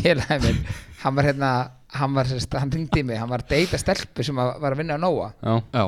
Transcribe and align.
félagi 0.00 0.40
minn 0.46 0.60
hann 1.02 1.16
var 1.16 1.28
hérna 1.30 1.50
hann 1.96 2.14
var 2.14 2.28
sérst, 2.30 2.52
hann 2.60 2.70
ringdi 2.74 3.02
mig, 3.06 3.18
hann 3.18 3.30
var 3.32 3.42
að 3.42 3.50
deyta 3.54 3.78
stelpu 3.80 4.22
sem 4.26 4.38
að, 4.38 4.52
var 4.62 4.74
að 4.76 4.78
vinna 4.82 4.94
á 4.94 5.02
Nóa. 5.02 5.30
Já, 5.42 5.84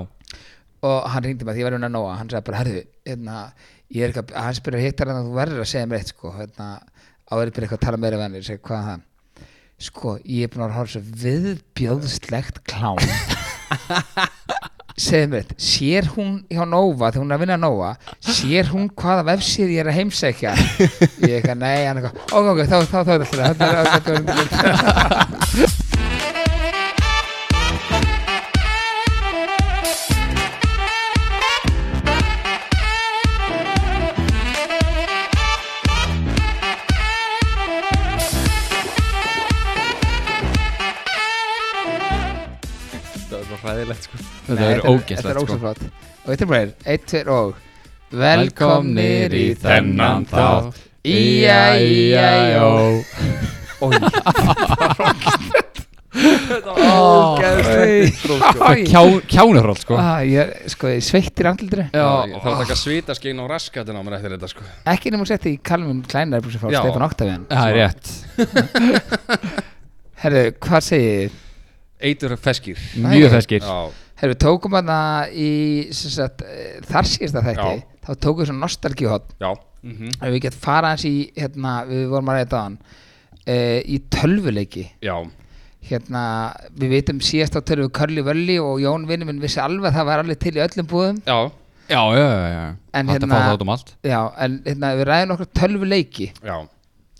og 0.82 0.96
hann 1.12 1.26
ringdi 1.28 1.46
mig 1.46 1.54
því 1.54 1.62
ég 1.62 1.68
var 1.68 1.76
að 1.76 1.78
vinna 1.78 1.90
á 1.92 1.96
Nóa 1.98 2.16
hann 2.18 2.32
sagði 2.32 2.46
bara, 2.48 2.62
herðu, 2.64 2.82
hérna 3.06 3.36
ég 3.92 4.02
er 4.02 4.10
eitthvað, 4.10 4.34
hann 4.42 4.58
spyrir 4.58 4.82
hittar 4.82 5.10
hann 5.12 5.20
að 5.20 5.28
þú 5.30 5.36
verður 5.38 5.62
að 5.62 5.70
segja 5.72 5.88
mér 5.90 6.00
eitt 6.02 6.10
sko, 6.14 6.32
hérna, 6.38 6.68
áður 7.30 7.52
byrja 7.54 7.68
eitthvað 7.68 7.78
að 7.78 7.86
tala 7.86 8.00
meira 8.02 8.18
við 8.18 8.26
hann, 8.26 8.38
ég 8.40 8.48
segi, 8.48 8.62
hvað 8.66 8.80
er 8.82 8.88
það 8.90 9.08
sko, 9.82 10.16
ég 10.30 10.46
er 10.46 10.52
búin 10.52 10.64
að 10.66 10.76
horfa 10.78 10.92
svo 10.96 11.02
viðbjóðslegt 11.22 12.62
klám 12.70 12.98
segðu 15.02 15.28
mér 15.32 15.42
eitt 15.42 15.52
sér 15.62 16.04
hún 16.14 16.32
hjá 16.48 16.64
Nova, 16.68 17.10
þegar 17.10 17.22
hún 17.22 17.32
er 17.32 17.36
að 17.36 17.42
vinna 17.44 17.58
Nova 17.60 17.90
sér 18.22 18.66
hún 18.72 18.86
hvaða 19.02 19.22
vefsíð 19.32 19.68
ég 19.74 19.80
er 19.82 19.88
að 19.90 19.98
heimsækja 19.98 20.52
ég 21.26 21.32
eitthvað, 21.38 21.58
nei, 21.62 21.80
hann 21.88 21.98
eitthvað 22.00 22.14
ok, 22.30 22.46
ok, 22.52 22.60
þá, 22.70 22.76
er 22.78 22.86
þetta 23.26 24.62
þetta 43.82 43.92
er 43.92 43.98
þetta 43.98 43.98
það 43.98 43.98
er 43.98 43.98
hræðilegt 43.98 44.04
sko 44.06 44.16
þetta 44.46 44.52
er 44.52 44.58
Þetta 44.62 44.70
er 44.72 44.80
sko. 44.80 45.56
ógeðslegt 45.58 45.82
Og 46.22 46.28
þetta 46.30 46.42
er 46.42 46.50
bara 46.52 46.64
1, 46.86 47.06
2 47.12 47.22
og. 47.34 47.54
Velkomnir 48.12 49.32
í 49.34 49.46
þennan 49.58 50.26
þátt. 50.30 50.76
Íja, 51.02 51.60
íja, 51.82 52.28
jó 52.54 52.68
Ói 53.82 53.98
Ógeðslegt 56.92 58.20
Kjá- 58.86 59.22
Kjánufróll 59.26 59.78
sko. 59.80 59.96
Ah, 59.96 60.20
Ég 60.26 60.52
sko, 60.70 60.86
ég 60.92 61.00
sveittir 61.04 61.46
andlitri 61.48 61.86
Já, 61.88 62.04
Ég 62.28 62.36
þarf 62.36 62.52
að 62.52 62.58
taka 62.66 62.76
svitaskein 62.78 63.40
á 63.40 63.44
raskatin 63.48 63.96
á 63.96 64.02
mér 64.04 64.18
eftir 64.18 64.34
þetta 64.36 64.48
sko. 64.52 64.62
Ekki 64.92 65.10
nema 65.14 65.24
að 65.24 65.32
setja 65.32 65.50
í 65.52 65.58
Kalvin 65.64 66.02
Kleinar 66.04 66.40
frá 66.44 66.68
Já. 66.70 66.80
Stefán 66.84 67.06
Octavian 67.08 67.46
það 67.48 67.66
er 67.66 67.74
rétt. 67.80 68.06
Herru, 70.22 70.42
hvað 70.62 70.80
segir 70.86 71.16
þið? 71.16 71.30
Eitur 72.02 72.34
feskir 72.40 72.80
Mjög 72.98 73.30
feskir 73.36 73.62
Já, 73.64 73.76
Herru, 74.22 74.34
við 74.34 74.40
tókum 74.44 74.74
hana 74.78 74.96
í 75.34 75.50
sem 75.94 76.12
sagt, 76.14 76.42
eh, 76.46 76.80
þar 76.86 77.08
síðasta 77.10 77.42
þætti. 77.42 77.70
Já. 77.78 78.02
þá 78.06 78.10
tókum 78.22 78.42
við 78.42 78.50
svona 78.50 78.62
nostalgíhot 78.66 79.32
já, 79.42 79.50
ef 79.82 80.28
við 80.34 80.40
getum 80.44 80.62
fara 80.62 80.92
hans 80.94 81.04
í 81.08 81.14
hérna, 81.36 81.72
við 81.88 82.04
vorum 82.12 82.30
að 82.30 82.38
reyta 82.38 82.58
á 82.58 82.62
hann 82.66 82.76
uh, 82.82 83.78
í 83.82 83.98
tölvuleiki. 84.14 84.84
Já. 85.02 85.16
Hérna, 85.82 86.22
við 86.78 86.94
vitum 86.94 87.18
síðast 87.26 87.58
á 87.58 87.60
tölvu 87.66 87.88
Curly 87.90 88.22
Völli 88.22 88.60
og 88.62 88.78
Jón 88.82 89.08
vinnu 89.10 89.26
minn 89.26 89.42
vissi 89.42 89.58
alveg 89.58 89.90
að 89.90 89.98
það 89.98 90.08
var 90.12 90.22
alveg 90.22 90.38
til 90.44 90.54
í 90.54 90.62
öllum 90.62 90.90
búðum. 90.92 91.18
Já, 91.26 91.40
Já, 91.90 91.98
já, 92.14 92.22
já, 92.22 92.46
já. 92.52 92.76
En 92.94 93.08
hérna- 93.10 93.34
fá 93.34 93.42
það 93.42 93.56
út 93.56 93.62
um 93.66 93.72
allt. 93.74 93.90
Já, 94.06 94.20
en 94.38 94.60
hérna, 94.64 94.92
við 94.96 95.08
ræðum 95.10 95.34
okkur 95.34 95.48
tölvuleiki 95.58 96.28
já 96.38 96.56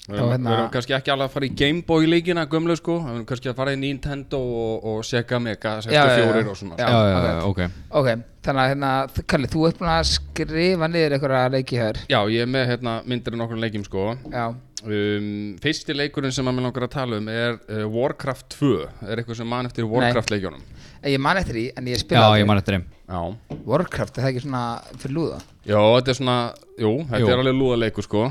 Við 0.03 0.17
Já, 0.17 0.19
erum, 0.19 0.31
hérna- 0.33 0.51
við 0.51 0.57
erum 0.59 0.71
kannski 0.75 0.95
ekki 0.97 1.11
alveg 1.13 1.29
að 1.29 1.35
fara 1.37 1.47
í 1.47 1.51
Gameboy 1.61 2.07
leikina 2.11 2.43
gömlu 2.51 2.75
sko. 2.75 2.97
Við 3.05 3.11
erum 3.13 3.27
kannski 3.29 3.51
að 3.53 3.59
fara 3.61 3.75
í 3.75 3.79
Nintendo 3.79 4.41
og, 4.43 4.87
og 4.91 5.05
Sega 5.07 5.39
Mega 5.39 5.77
64 5.85 5.95
Já, 5.95 6.03
já, 6.19 6.41
já. 6.43 6.49
og 6.51 6.57
svona 6.59 6.79
Já, 6.81 6.89
Já, 6.89 6.99
já, 7.07 7.21
ok. 7.23 7.29
já, 7.29 7.45
ok. 7.47 7.61
Ok, 8.01 8.25
þannig 8.43 8.65
að 8.65 8.73
hérna, 8.73 8.91
Curly, 9.31 9.51
þú 9.53 9.63
ert 9.69 9.79
búin 9.79 9.93
að 9.93 10.11
skrifa 10.11 10.89
niður 10.91 11.15
einhverja 11.19 11.45
leiki 11.55 11.79
hér. 11.79 12.01
Já, 12.11 12.19
ég 12.35 12.43
er 12.43 12.51
með 12.51 12.67
hérna, 12.73 12.97
myndir 13.07 13.37
af 13.37 13.39
nokkur 13.45 13.63
leikjum 13.63 13.87
sko. 13.87 14.09
Já, 14.35 14.49
um, 14.83 15.31
Fyrsti 15.63 15.95
leikurinn 15.95 16.35
sem 16.35 16.51
að 16.51 16.59
mér 16.59 16.67
langar 16.67 16.89
að 16.89 16.95
tala 16.99 17.23
um 17.23 17.31
er 17.31 17.61
uh, 17.71 17.87
Warcraft 17.95 18.49
2 18.59 18.73
Er 19.07 19.23
eitthvað 19.23 19.39
sem 19.39 19.47
man 19.55 19.71
eftir 19.71 19.87
Warcraft 19.87 20.35
leikjónum 20.35 20.65
En 21.03 21.11
ég 21.15 21.23
man 21.23 21.39
eftir 21.39 21.55
því, 21.61 21.67
en 21.79 21.87
ég 21.87 21.95
Já, 21.95 22.03
spila 22.03 22.27
ég 22.43 22.47
man 22.51 22.59
eftir 22.59 22.75
þeim. 22.81 22.85
Já. 23.07 23.23
Warcraft, 23.71 24.19
er 24.19 24.23
það 24.27 24.31
ekki 24.35 24.43
svona 24.49 24.65
fyrir 24.99 25.15
lúða? 25.15 25.39
Já, 25.67 25.79
þetta 25.79 26.11
er 26.11 26.19
svona, 26.19 26.37
jú, 26.79 26.93
þetta 27.07 27.23
Jú. 27.23 27.31
er 27.31 27.43
alveg 27.43 27.57
lúðaleikur 27.63 28.07
sko 28.11 28.27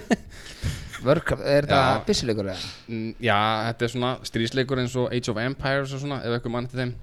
Warcraft, 1.06 1.42
er 1.46 1.66
Já. 1.68 1.74
það 1.76 1.98
byssuleikur 2.08 2.48
eða? 2.50 2.70
Mm, 2.90 3.10
Já, 3.22 3.38
þetta 3.68 3.86
er 3.86 3.92
svona 3.92 4.12
strísleikur 4.26 4.80
eins 4.82 4.94
og 4.98 5.10
Age 5.14 5.30
of 5.32 5.40
Empires 5.42 5.92
og 5.96 6.02
svona, 6.02 6.22
ef 6.24 6.36
eitthvað 6.38 6.54
mann 6.56 6.68
eftir 6.68 6.82
þeim. 6.82 6.94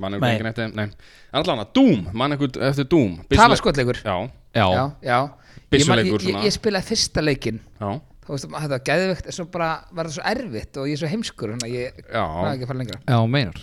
Mann 0.00 0.14
eitthvað 0.16 0.34
enginn 0.36 0.50
eftir 0.52 0.66
þeim, 0.68 0.76
nei. 0.78 1.10
En 1.32 1.40
allan 1.42 1.64
að 1.64 1.72
Doom, 1.76 2.06
mann 2.16 2.36
eitthvað 2.36 2.60
eftir 2.70 2.86
Doom. 2.92 3.18
Talaskotleikur 3.34 4.00
Já, 4.04 4.14
Já, 4.54 4.64
já, 4.64 4.84
já. 5.06 5.18
Man, 5.20 5.74
Byssuleikur 5.74 6.22
ég, 6.22 6.30
ég, 6.30 6.30
svona. 6.30 6.46
ég 6.46 6.54
spilaði 6.56 6.88
fyrsta 6.90 7.22
leikin 7.22 7.60
já, 7.78 7.90
þetta 8.30 8.86
var 8.86 9.34
svo 9.34 9.44
bara 9.50 9.68
var 9.94 10.08
það 10.08 10.16
svo 10.16 10.24
erfitt 10.30 10.78
og 10.80 10.88
ég 10.90 10.96
er 10.96 11.00
svo 11.02 11.10
heimskur 11.10 11.52
þannig 11.54 11.66
að 11.68 11.74
ég 11.76 12.00
já. 12.06 12.22
náði 12.22 12.50
ekki 12.56 12.66
að 12.66 12.70
fara 12.70 12.80
lengra. 12.80 13.00
Já, 13.06 13.18
meinar. 13.34 13.60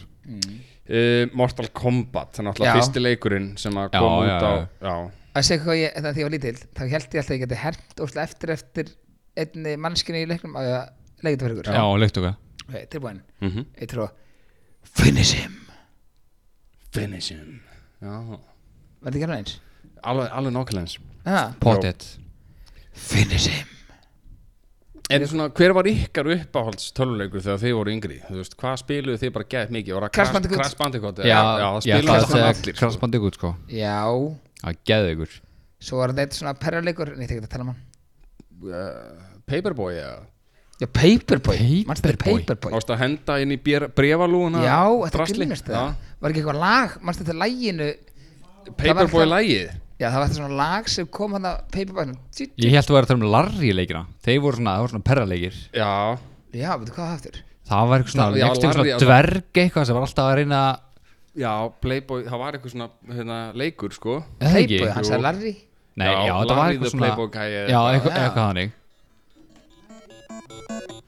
Uh, 0.88 1.24
Mortal 1.36 1.68
Kombat, 1.76 2.32
þannig 2.38 2.60
Já. 2.64 2.70
að 2.72 2.78
fyrsti 2.80 3.04
leikurinn 3.04 3.50
sem 3.60 3.76
að 3.80 3.90
Já, 3.92 4.00
kom 4.00 4.14
út 4.22 4.30
já, 4.30 4.38
á 4.40 4.54
já. 4.88 4.96
Að 5.38 5.44
Já, 5.44 5.48
segja 5.48 5.64
hvað 5.64 5.80
ég, 5.80 5.98
að 6.02 6.22
ég 6.22 6.28
var 6.28 6.36
lítill 6.36 6.58
þá 6.58 6.84
held 6.84 6.94
ég 6.94 7.22
alltaf 7.22 7.32
að 7.32 7.36
ég 7.38 7.44
geti 7.46 7.62
hermt 7.64 8.04
óslega 8.04 8.28
eftir 8.28 8.54
eftir 8.58 8.94
einni 9.38 9.76
mannskinu 9.80 10.24
í 10.24 10.30
leiknum 10.30 10.58
að 10.58 10.70
ég 10.72 10.88
það 11.24 11.48
fyrir 11.48 11.58
ykkur 11.58 11.74
Já, 11.78 11.84
leikt 12.02 12.22
okkar 12.22 12.38
ok, 12.68 12.80
tilbúin, 12.92 13.22
mm 13.44 13.68
eitt 13.78 13.94
trú 13.94 14.08
finish 14.98 15.36
him. 15.36 15.56
Finish 16.96 17.34
him. 17.34 17.62
Já, 18.02 18.14
var 18.18 19.12
þetta 19.12 19.18
ekki 19.18 19.28
alveg 19.28 19.40
eins? 19.42 19.58
alveg, 20.08 20.30
alveg 20.32 20.54
nákvæmlega 20.56 20.86
eins. 20.86 21.58
Pottet 21.62 22.06
finish 22.94 23.50
him. 23.52 23.74
En 25.08 25.24
svona, 25.24 25.48
hver 25.56 25.72
var 25.72 25.88
ykkar 25.88 26.28
uppáhalds 26.34 26.90
töluleikur 26.96 27.40
þegar 27.40 27.62
þið 27.62 27.76
voru 27.78 27.92
yngri? 27.94 28.18
Þú 28.28 28.42
veist, 28.42 28.58
hvað 28.60 28.74
spiluðu 28.82 29.22
þið 29.22 29.30
bara 29.38 29.46
gett 29.54 29.70
mikið? 29.72 30.08
Crash 30.18 30.34
Bandicoot. 30.36 30.60
Crash 30.60 30.80
Bandicoot? 30.80 31.22
Já, 31.24 31.38
já 31.62 31.68
ég 31.88 32.10
allir 32.10 32.74
Crash 32.74 32.98
sko. 32.98 33.02
Bandicoot 33.06 33.40
sko. 33.40 33.54
Já, 33.72 33.96
Það 34.64 34.82
geði 34.90 35.14
ykkur 35.16 35.36
svo 35.88 36.00
var 36.02 36.14
þetta 36.14 36.26
eitt 36.26 36.38
svona 36.38 36.56
perraleikur 36.58 37.14
en 37.14 37.22
ég 37.22 37.30
tekið 37.30 37.46
að 37.46 37.52
tala 37.54 37.66
um 37.68 37.72
hann. 37.74 37.82
Uh, 38.58 39.26
Paperboy, 39.48 39.94
já 39.94 40.12
já, 40.82 40.88
Paperboy, 40.90 41.84
mannstu 41.90 42.10
þetta 42.10 42.24
Paperboy. 42.24 42.46
Paperboy 42.48 42.78
Ást 42.80 42.94
að 42.94 43.02
henda 43.04 43.40
inn 43.44 43.54
í 43.54 43.58
brefalúna 43.62 44.64
já, 44.66 44.80
þetta 45.06 45.28
grinnast 45.34 45.70
það. 45.70 45.92
Var 46.22 46.34
ekki 46.34 46.42
eitthvað 46.42 46.62
lag, 46.64 46.96
mannstu 47.06 47.26
þetta 47.28 47.38
læginu 47.44 47.90
Paperboy 48.78 49.22
það- 49.24 49.34
lagið? 49.36 49.76
Já, 49.98 50.08
það 50.12 50.18
var 50.18 50.28
þetta 50.28 50.38
svona 50.38 50.58
lag 50.58 50.90
sem 50.94 51.08
kom 51.10 51.38
hann 51.38 51.46
að 51.50 51.62
Paperboy 51.74 52.06
já, 52.06 52.48
Ég 52.58 52.74
held 52.74 52.86
að 52.86 52.98
vera 52.98 53.06
að 53.06 53.12
tala 53.12 53.20
um 53.22 53.32
Larry 53.34 53.72
leikina 53.74 54.04
Þeir 54.26 54.42
voru 54.44 54.60
svona, 54.60 54.74
það 54.76 54.84
voru 54.84 54.94
svona 54.94 55.08
perraleikir 55.12 55.56
Já, 55.74 56.74
veitu 56.78 56.94
hvað 56.94 57.06
það 57.06 57.16
aftur 57.16 57.40
Það 57.68 57.88
var 57.90 58.04
eitthvað 58.04 58.14
svona, 58.14 58.28
Já, 58.38 58.46
Larry, 58.48 58.62
svona 58.62 58.86
já, 58.88 58.98
dverg 59.02 59.62
eitthvað 59.64 59.88
sem 59.90 59.98
var 59.98 60.06
alltaf 60.06 60.28
að 60.28 60.38
reyna 60.42 60.62
já, 61.38 61.52
Playboy, 61.84 62.26
það 62.28 62.42
var 62.42 62.58
eitthvað 62.58 62.74
svona 62.74 62.90
hérna, 63.14 63.38
leikur 63.58 63.94
sko? 63.96 64.18
Playboy, 64.42 64.90
hann 64.96 65.08
sagði 65.08 65.24
Larry? 65.26 65.54
Nei, 65.98 66.08
já, 66.10 66.34
þetta 66.34 66.54
var 66.54 66.60
Larry 66.60 66.76
eitthvað 66.76 66.86
the 66.88 66.94
svona 66.94 67.08
Playboy 67.08 67.32
guy 67.34 67.48
eða 67.48 67.72
Já, 67.72 67.80
eitthvað. 67.94 68.20
eitthvað 68.22 68.44
þannig. 68.44 68.76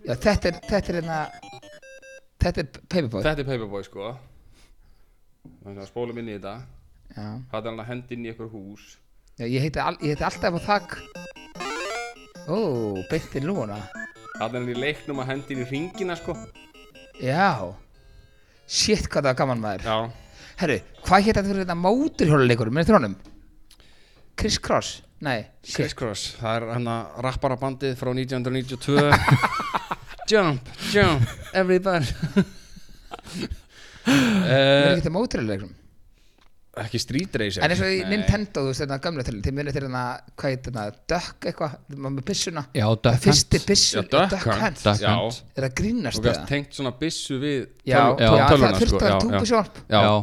Já, 0.06 0.14
þetta 0.16 0.50
er, 0.50 0.60
þetta 0.70 0.80
er 0.94 1.00
hérna 1.00 1.20
þetta 2.40 2.64
er 2.64 2.70
Paperboy. 2.80 3.24
Þetta 3.28 3.44
er 3.44 3.50
Paperboy 3.52 3.86
sko. 3.86 4.14
Þannig 5.60 5.84
að 5.84 5.90
spólum 5.92 6.22
inn 6.22 6.32
í 6.32 6.38
þetta. 6.38 6.56
Já. 7.10 7.28
Það 7.52 7.60
er 7.60 7.70
hann 7.70 7.84
að 7.84 7.92
hendi 7.92 8.18
inn 8.18 8.26
í 8.26 8.32
eitthvað 8.32 8.56
hús. 8.56 8.88
Já, 9.40 9.46
ég 9.46 9.66
heiti, 9.66 9.82
al, 9.84 9.96
ég 10.02 10.16
heiti 10.16 10.26
alltaf 10.30 10.58
á 10.58 10.62
þak. 10.70 10.98
Ó, 12.50 12.58
beinti 13.12 13.42
lúna 13.44 13.78
Það 14.40 14.46
er 14.48 14.56
hann 14.56 14.72
í 14.72 14.76
leiknum 14.80 15.22
að 15.22 15.30
hendi 15.34 15.54
inn 15.56 15.62
í 15.62 15.70
ringina 15.70 16.16
sko. 16.18 16.34
Já 17.20 17.76
shit 18.70 19.08
hvað 19.10 19.24
það 19.24 19.30
var 19.32 19.38
gaman 19.42 19.62
maður. 19.64 19.86
Já, 19.90 19.98
herru, 20.62 20.78
hvað 21.08 21.26
hétt 21.26 21.40
þetta 21.40 21.48
fyrir 21.50 21.64
þetta 21.66 21.78
móturhjóluleikur 21.82 22.72
með 22.76 22.92
þrónum 22.92 23.16
Chris 24.40 24.60
Cross, 24.64 24.92
nei 25.26 25.50
Criss 25.66 25.98
Cross 25.98 26.36
Það 26.40 26.56
er 26.56 26.68
hann 26.78 26.88
að 26.94 27.18
rappara 27.26 27.58
bandið 27.60 27.98
frá 28.00 28.14
1992 28.14 29.10
Jump, 30.30 30.68
jump, 30.94 31.26
everybody. 31.58 32.06
Það 34.06 34.14
er 34.46 34.54
uh, 34.54 34.92
ekki 34.92 35.02
þetta 35.02 35.14
móturhjóluleikum 35.16 35.72
Ekki 36.84 37.00
Street 37.04 37.36
Racer. 37.42 37.64
En 37.66 37.74
eins 37.74 37.82
og 37.84 37.92
í 37.92 38.00
Nei. 38.04 38.10
Nintendo, 38.14 38.62
þú 38.64 38.72
veist 38.72 38.84
þetta 38.84 38.98
gamla 39.06 39.24
til 39.28 39.36
þið 39.46 39.56
munið 39.60 39.76
til 39.78 39.84
hérna, 39.86 40.04
hvað 40.40 40.54
heit 40.54 40.64
þetta 40.70 40.86
Duck 41.14 41.48
eitthvað, 41.52 41.76
maður 41.96 42.16
með 42.18 42.26
byssuna. 42.30 42.64
Já, 42.78 42.86
það 42.90 43.02
Duck 43.08 43.24
fyrsti 43.26 43.62
byssu 43.70 43.98
Já, 43.98 44.04
Duck 44.14 44.48
Hunt. 44.50 44.84
Duck 44.84 45.02
Já. 45.04 45.14
Hunt 45.16 45.40
er 45.60 45.66
það 45.68 45.74
grínast 45.82 46.20
Þú 46.20 46.26
gæst 46.28 46.40
eða? 46.40 46.48
tengt 46.54 46.78
svona 46.80 46.94
byssu 47.00 47.40
við 47.42 47.58
já, 47.84 47.98
töl- 48.00 48.20
já, 48.20 48.30
töl- 48.30 48.38
það 48.40 48.54
tölvuna, 48.54 48.72
þurfti 48.80 48.90
sko. 48.90 49.00
að 49.00 49.10
Já, 49.10 49.10
vera 49.10 49.24
túbusjálp 49.26 49.82
Já, 49.90 50.00
Já, 50.00 50.14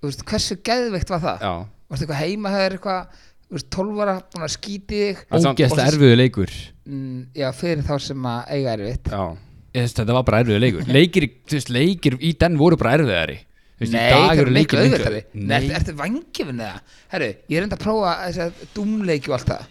þú 0.00 0.08
veist, 0.10 0.24
hversu 0.30 0.56
geðveikt 0.70 1.10
var 1.14 1.20
það? 1.26 1.44
Já. 1.44 1.52
Varstu 1.90 2.06
eitthvað 2.06 2.22
heima, 2.24 2.54
það 2.54 2.64
er 2.68 2.76
eitthvað 2.78 3.20
þú 3.50 3.58
veist, 3.58 3.68
12 3.74 4.00
ára, 4.04 4.16
búin 4.30 4.46
að 4.46 4.52
skíti 4.54 4.98
þig? 5.04 5.22
Það 5.26 5.36
er 5.38 5.44
samt- 5.44 5.60
ógeðslega 5.60 5.90
erfiðu 5.92 6.16
leikur. 6.20 6.52
Mm, 6.86 7.20
já, 7.34 7.48
fyrir 7.52 7.82
þá 7.86 7.94
sem 8.00 8.28
að 8.30 8.40
eiga 8.56 8.74
erfitt. 8.78 9.10
Já, 9.10 9.22
Ég 9.70 9.84
veist, 9.84 9.96
Þetta 10.00 10.14
var 10.16 10.22
bara 10.26 10.38
erfiðu 10.42 10.60
leikur. 10.64 10.86
Leikir, 10.90 11.26
þú 11.46 11.54
veist, 11.54 11.68
leikir 11.70 12.16
í 12.18 12.32
den 12.38 12.56
voru 12.58 12.76
bara 12.80 12.96
erfiðari 12.98 13.36
Nei, 13.80 14.10
það 14.12 14.40
er 14.42 14.50
miklu 14.52 14.52
leikir 14.52 14.80
auðvitað 14.82 15.14
Nei, 15.16 15.42
Nei, 15.48 15.54
ertu, 15.56 15.76
ertu 15.78 15.92
vangifin 15.96 16.58
eða? 16.60 16.80
Herru, 17.14 17.28
ég 17.48 17.56
er 17.56 17.64
enda 17.64 17.78
að 17.78 17.84
prófa 17.86 18.10
þess 18.26 18.42
að 18.44 18.58
dúmleiki 18.76 19.30
og 19.30 19.36
allt 19.38 19.52
það. 19.54 19.70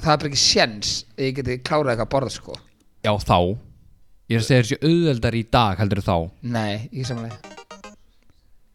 Það 0.00 0.10
er 0.12 0.20
bara 0.22 0.30
ekki 0.30 0.40
sjens 0.42 0.90
að 1.14 1.22
ég 1.28 1.36
geti 1.36 1.56
klárað 1.62 1.92
eitthvað 1.92 2.08
að 2.08 2.12
borða 2.16 2.32
sko. 2.34 2.56
Já, 3.06 3.12
þá. 3.22 3.38
Ég 4.30 4.34
er 4.34 4.42
að 4.42 4.48
segja 4.48 4.64
þessi 4.64 4.80
auðveldar 4.90 5.38
í 5.38 5.44
dag 5.54 5.82
heldur 5.82 6.02
þá. 6.06 6.14
Nei, 6.56 6.74
ekki 6.90 7.06
samanlega 7.06 7.56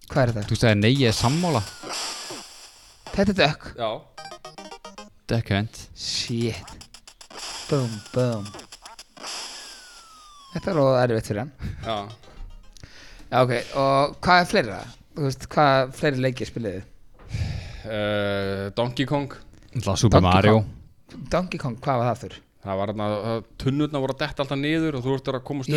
Hvað 0.05 0.21
er 0.21 0.31
þetta? 0.31 0.47
Þú 0.47 0.59
segir 0.61 0.79
nei, 0.79 0.91
ég 0.93 1.11
er 1.11 1.17
sammála. 1.17 1.63
Þetta 3.11 3.25
er 3.25 3.39
dökk. 3.41 3.71
Já. 3.75 3.91
Dekkjönd 5.33 5.81
Shit. 5.97 6.75
Boom, 7.65 7.91
boom 8.13 8.45
Þetta 10.53 10.69
er 10.71 10.79
alveg 10.79 11.01
erfitt 11.09 11.31
fyrir 11.33 11.43
hann. 11.43 11.73
Já 11.83 11.97
Já, 13.31 13.41
ok, 13.41 13.53
og 13.81 14.15
hvað 14.23 14.41
er 14.43 14.49
fleira? 14.51 14.79
Þú 15.15 15.25
veist, 15.27 15.45
hvað 15.51 15.93
fleiri 15.97 16.21
leikir 16.25 16.49
spiliði? 16.49 16.81
uh, 17.85 18.69
Donkey 18.77 19.05
Kong 19.09 19.33
Það 19.75 19.97
Super 19.99 20.21
Donkey 20.21 20.27
Mario 20.29 20.57
Kong. 20.59 21.29
Donkey 21.31 21.59
Kong, 21.61 21.77
hvað 21.83 22.01
var 22.01 22.09
það 22.13 22.21
fyrir? 22.25 22.41
Það 22.65 22.79
var 22.79 22.89
þarna, 22.91 23.07
tunnurnar 23.61 24.01
voru 24.01 24.13
að 24.15 24.21
detta 24.23 24.41
alltaf 24.41 24.57
niður 24.57 24.95
og 24.97 25.03
þú 25.05 25.11
ert 25.19 25.27
að 25.29 25.43
komast 25.45 25.69
upp 25.69 25.75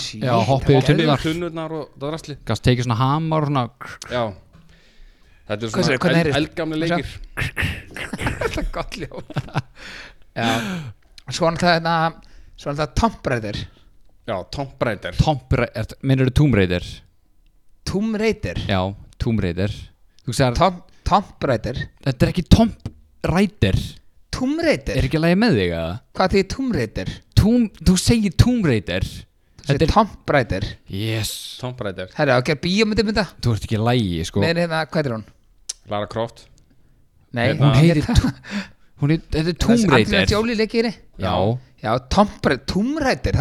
shit, 0.00 0.22
Já, 0.24 0.32
hoppið 0.48 0.78
var 0.78 0.86
tunnurnar. 0.88 1.24
Tunnurnar 1.24 1.74
og 1.76 1.82
það 1.98 2.06
drasli 2.14 2.36
Gast 2.48 2.64
tekið 2.64 2.86
svona 2.86 2.96
hamar 3.02 3.44
og 3.44 3.50
svona 3.50 3.64
Já 4.08 4.22
Þetta 5.44 5.66
er 5.68 5.74
Hvað 5.74 5.84
svona 5.84 5.98
eld, 5.98 6.16
heyrist? 6.22 6.38
eldgamli 6.40 6.78
leikir 6.80 7.10
Þetta 8.40 8.62
er 8.62 8.70
gott 8.78 8.96
ljó 9.02 9.10
Já, 10.34 10.48
svo 11.28 11.50
er 11.50 11.60
það 11.60 11.74
hérna 11.74 11.96
Svo 12.56 12.72
er 12.72 12.78
það 12.80 12.94
Tomb 13.02 13.30
Raider 13.34 13.60
Já, 14.26 14.36
Tomb 14.50 14.80
Raider. 14.80 15.16
Tomb 15.20 15.52
Raider 15.52 15.86
Minnur 16.02 16.30
þú 16.30 16.34
Tomb 16.40 16.54
Raider? 16.56 16.86
Tomb 17.84 18.16
Raider? 18.16 18.60
Já, 18.68 18.80
Tomb 19.20 19.40
Raider. 19.44 19.74
Þú 20.24 20.32
segir 20.38 20.56
Tom, 20.56 20.78
Tomb 21.04 21.44
Raider? 21.50 21.82
Þetta 22.06 22.24
er 22.26 22.32
ekki 22.32 22.44
Tomb 22.48 22.88
Raider. 23.28 23.76
Tomb 24.34 24.62
Raider? 24.64 24.96
Er 24.96 25.06
ekki 25.10 25.20
að 25.20 25.26
lægi 25.26 25.38
með 25.42 25.58
þig 25.60 25.74
að 25.76 25.92
Hvað 26.16 26.32
þýðir 26.34 26.48
Tomb 26.54 26.74
Raider? 26.78 27.12
Tomb, 27.36 27.82
Þú 27.84 27.96
segir 28.00 28.34
Tomb 28.40 28.64
Raider. 28.70 29.04
Þetta 29.04 29.68
Þetta 29.68 29.84
er 29.84 29.88
er 29.88 29.92
Tomb 29.92 30.32
Raider. 30.36 30.64
Yes. 30.92 31.34
Tomb 31.60 31.84
Raider. 31.84 32.08
Herra, 32.16 32.36
á 32.36 32.40
að 32.40 32.46
gera 32.48 32.60
bíómyndum 32.64 33.12
þetta 33.12 33.26
Þú 33.44 33.52
ert 33.54 33.68
ekki 33.68 33.78
að 33.80 33.86
lægi 33.90 34.24
sko. 34.30 34.40
Með 34.44 34.60
hérna, 34.64 34.80
hvað 34.88 35.06
er 35.10 35.14
hún? 35.18 35.26
Lara 35.92 36.08
Croft. 36.08 36.46
Nei, 37.36 37.46
Hérna- 37.52 37.68
Hún 37.68 37.76
heitir 37.80 38.00
hérna- 38.00 38.16
Tó- 38.24 38.72
Hún 39.04 39.12
er 39.12 39.22
Þetta 39.28 39.52
er 39.52 39.60
Tomb 39.60 39.92
Raider. 39.92 40.24
Já. 40.24 40.24
Já, 40.24 40.38
Tomb 40.40 40.56
Raider 41.20 41.60
Það 41.84 41.96
ekki- 41.98 42.60
Tomb 42.74 43.00
Raider 43.04 43.38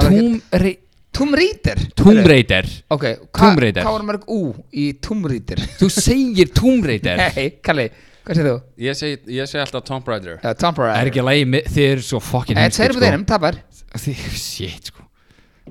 Tomb 1.14 1.36
Raider 1.38 1.78
Tomb 1.96 2.26
Raider 2.28 2.66
Ok, 2.92 3.04
hvað 3.38 3.92
var 3.94 4.06
mörg 4.08 4.24
ú 4.34 4.40
í 4.74 4.88
Tomb 5.00 5.28
Raider? 5.30 5.62
Þú 5.80 5.90
segir 5.94 6.50
Tomb 6.58 6.88
Raider 6.90 7.20
Nei, 7.22 7.46
Kalli, 7.64 7.86
hvað 8.26 8.40
segir 8.40 8.50
þú? 8.50 8.56
Ég 8.88 8.98
segi, 8.98 9.20
ég 9.38 9.50
segi 9.52 9.62
alltaf 9.62 9.86
Tomb 9.86 10.10
Raider 10.10 10.40
Já, 10.42 10.54
Tomb 10.58 10.82
Það 10.82 10.90
Raider 10.90 11.06
er 11.06 11.12
ekki 11.14 11.22
að 11.22 11.30
með 11.54 11.70
Þið 11.76 11.88
eru 11.92 12.06
svo 12.10 12.22
fucking 12.26 12.58
Eh, 12.58 12.66
heimskir, 12.66 12.82
Tveir 12.90 12.98
på 12.98 13.06
þeirnum, 13.06 13.26
tapar 13.30 13.60
Þið, 13.94 14.26
shit 14.42 14.90
sko 14.90 15.06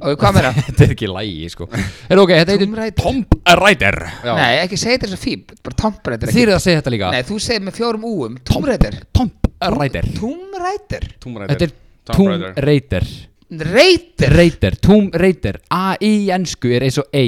Og 0.02 0.16
hvað 0.22 0.32
meira? 0.38 0.54
Þetta 0.56 0.86
er 0.86 0.92
ekki 0.94 1.08
lægi 1.10 1.50
sko 1.52 1.66
Er 1.74 2.20
ok, 2.22 2.30
þetta 2.38 2.54
heitir. 2.86 3.02
Tomb 3.02 3.34
Raider 3.60 3.98
Já. 4.24 4.32
Nei, 4.38 4.54
ekki 4.62 4.78
segja 4.80 4.96
þetta 5.02 5.10
svo 5.12 5.20
fíb 5.26 5.50
Bara 5.66 5.80
Tomb 5.82 6.06
Raider 6.14 6.32
eru 6.46 6.54
að 6.56 6.62
segja 6.64 6.80
þetta 6.80 6.94
líka 6.94 7.10
Nei, 7.12 7.22
þú 7.28 7.36
segir 7.44 7.66
með 7.66 7.76
fjórum 7.82 8.06
úum 8.08 8.38
Tomb 8.46 8.70
Raider 8.70 8.96
Tomb 9.12 9.50
Raider 9.82 10.06
Tomb 10.16 10.56
Raider 10.62 11.10
Tomb 11.20 11.42
Raider 11.42 11.56
Þetta 11.58 11.66
er 11.68 11.74
Tomb 12.10 12.52
Raider. 12.56 13.06
Raider. 13.52 14.32
Raider? 14.32 14.76
Tomb 14.82 15.14
Raider. 15.14 15.60
A 15.70 15.94
í 16.02 16.30
ennsku 16.34 16.72
er 16.74 16.86
eins 16.88 16.98
og 16.98 17.10
A. 17.14 17.26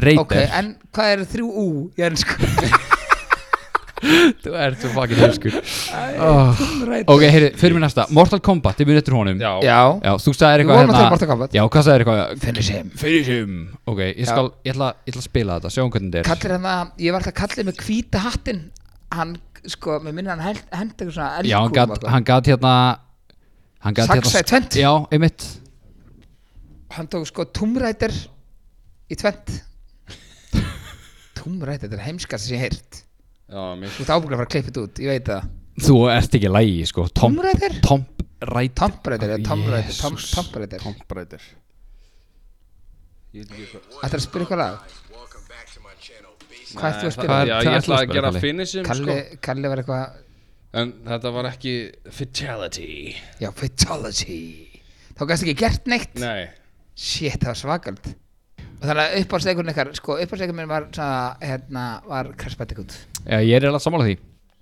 Raider. 0.00 0.22
Ok, 0.22 0.36
en 0.36 0.74
hvað 0.94 1.12
eru 1.14 1.28
þrjú 1.34 1.50
ú 1.50 1.68
í 1.96 2.08
ennsku? 2.08 2.36
Þú 4.00 4.52
ert 4.56 4.80
svo 4.80 4.90
fucking 4.94 5.18
heimskur 5.20 5.56
oh. 6.24 6.60
Raider. 6.88 7.08
Ok, 7.12 7.24
heyri, 7.28 7.50
fyrir 7.60 7.76
mér 7.76 7.84
næsta. 7.84 8.06
Mortal 8.16 8.40
Kombat, 8.44 8.78
þið 8.78 8.88
munið 8.88 9.00
eftir 9.02 9.16
honum. 9.18 9.42
Já, 9.42 9.50
Já, 9.60 10.14
þú 10.24 10.34
sagðir 10.36 10.64
Við 10.64 10.72
eitthvað 10.72 10.94
um 10.94 11.12
Mortal 11.12 11.28
Kombat. 11.28 11.56
Já, 11.56 11.62
hvað 11.66 11.86
sagðir 11.86 12.04
eitthvað? 12.06 12.46
Finish 12.46 12.72
him. 12.76 12.94
Finish 13.02 13.28
him. 13.34 13.58
Ok, 13.84 14.00
ég 14.06 14.22
Já. 14.24 14.30
skal, 14.32 14.48
ég 14.64 14.72
ætla, 14.72 14.90
ég 15.04 15.12
ætla 15.12 15.24
að 15.24 15.28
spila 15.28 15.58
þetta 15.58 15.74
Sjáum 15.76 15.92
hvernig 15.92 16.14
þetta 16.14 16.22
er. 16.22 16.30
Kallir 16.30 16.56
hann 16.56 16.70
að, 16.72 16.96
ég 17.04 17.12
var 17.12 17.20
alltaf 17.20 17.34
að 17.34 17.38
kalla 17.42 17.68
með 17.68 17.84
hvíta 17.84 18.24
hattin 18.24 18.64
Hann, 19.10 19.36
sko, 19.76 20.00
mér 20.00 20.16
minna 20.16 20.36
hann 20.36 20.46
hend, 20.48 20.64
hend 20.72 20.96
eitthvað 20.96 21.14
svona 21.18 21.44
Já, 21.44 21.58
hann 22.16 22.28
gat 22.32 22.48
hérna 22.48 22.74
Hann 23.84 23.96
gat 23.96 24.10
Saxa 24.10 24.42
í 24.42 24.46
tvennt. 24.50 24.76
Já, 24.76 24.90
einmitt. 25.14 25.46
Hann 26.96 27.08
tók 27.08 27.26
sko 27.30 27.46
Raider 27.80 28.12
í 29.10 29.16
tvent 29.18 29.52
Raider, 31.64 31.86
þetta 31.88 31.96
er 32.00 32.04
heimskast 32.08 32.48
sem 32.48 32.58
ég 32.58 32.66
mér 33.80 33.92
Þú 33.94 34.04
ert 34.04 34.12
ábúinlega 34.14 34.36
að 34.36 34.40
fara 34.42 34.48
að 34.48 34.52
klippa 34.54 34.70
þetta 34.70 34.82
út, 34.86 35.00
ég 35.02 35.10
veit 35.14 35.30
það. 35.30 35.46
Þú 35.80 35.96
ert 36.12 36.36
ekki 36.38 36.50
lægi, 36.52 36.82
sko. 36.90 37.06
Tom, 37.08 37.36
Tomb 37.38 37.44
Raider? 37.46 37.78
Tomb 37.86 38.24
Raider. 38.50 38.74
Tomb 38.80 39.08
Raider, 39.10 39.32
eða 39.36 39.46
Tomb 39.48 39.70
Raider, 39.72 39.96
Tom- 40.00 40.18
Jesus. 40.18 40.34
Tomb 40.36 40.58
Raider. 40.60 40.84
Tomb 40.84 41.16
Raider. 41.18 41.46
Ég 43.30 43.46
veit 43.46 43.54
ekki 43.54 43.66
hvað 43.70 44.04
Ætlar 44.06 44.20
að 44.20 44.26
spyrja? 44.26 44.46
eitthvað 44.46 44.60
lag? 44.60 44.98
Hvað 46.70 46.90
ert 46.90 47.00
þú 47.00 47.08
að 47.10 47.14
Hvað 47.30 47.50
ég 47.50 47.76
ætla 47.80 47.96
að 48.00 48.12
gera 48.14 48.30
finishum 48.42 48.84
Kalli, 48.86 49.14
sko. 49.18 49.38
Kalli 49.46 49.70
var 49.72 49.82
eitthvað 49.82 50.04
En 50.72 50.92
þetta 51.02 51.32
var 51.34 51.48
ekki 51.50 51.72
Fatality 52.14 53.14
Já, 53.42 53.50
Fatality 53.50 54.36
Þá 55.18 55.24
gæst 55.28 55.42
ekki 55.44 55.56
gert 55.58 55.88
neitt. 55.90 56.12
Nei. 56.22 56.46
Shit, 56.94 57.40
það 57.42 57.50
var 57.50 57.58
svakald 57.58 58.10
Og 58.80 58.86
þannig 58.88 59.02
að 59.02 59.16
uppáðsleikurinn 59.24 59.72
ykkar 59.74 59.90
Sko, 59.98 60.14
uppáðsleikurinn 60.22 60.60
minn 60.62 60.70
var 60.70 60.86
svona, 60.94 61.36
hérna, 61.44 61.86
var 62.08 62.30
Crash 62.40 62.56
Bandicoot. 62.56 62.94
Já, 63.26 63.36
ég 63.44 63.50
er 63.58 63.66
eiginlega 63.66 63.82
sammála 63.84 64.06
því. 64.08 64.14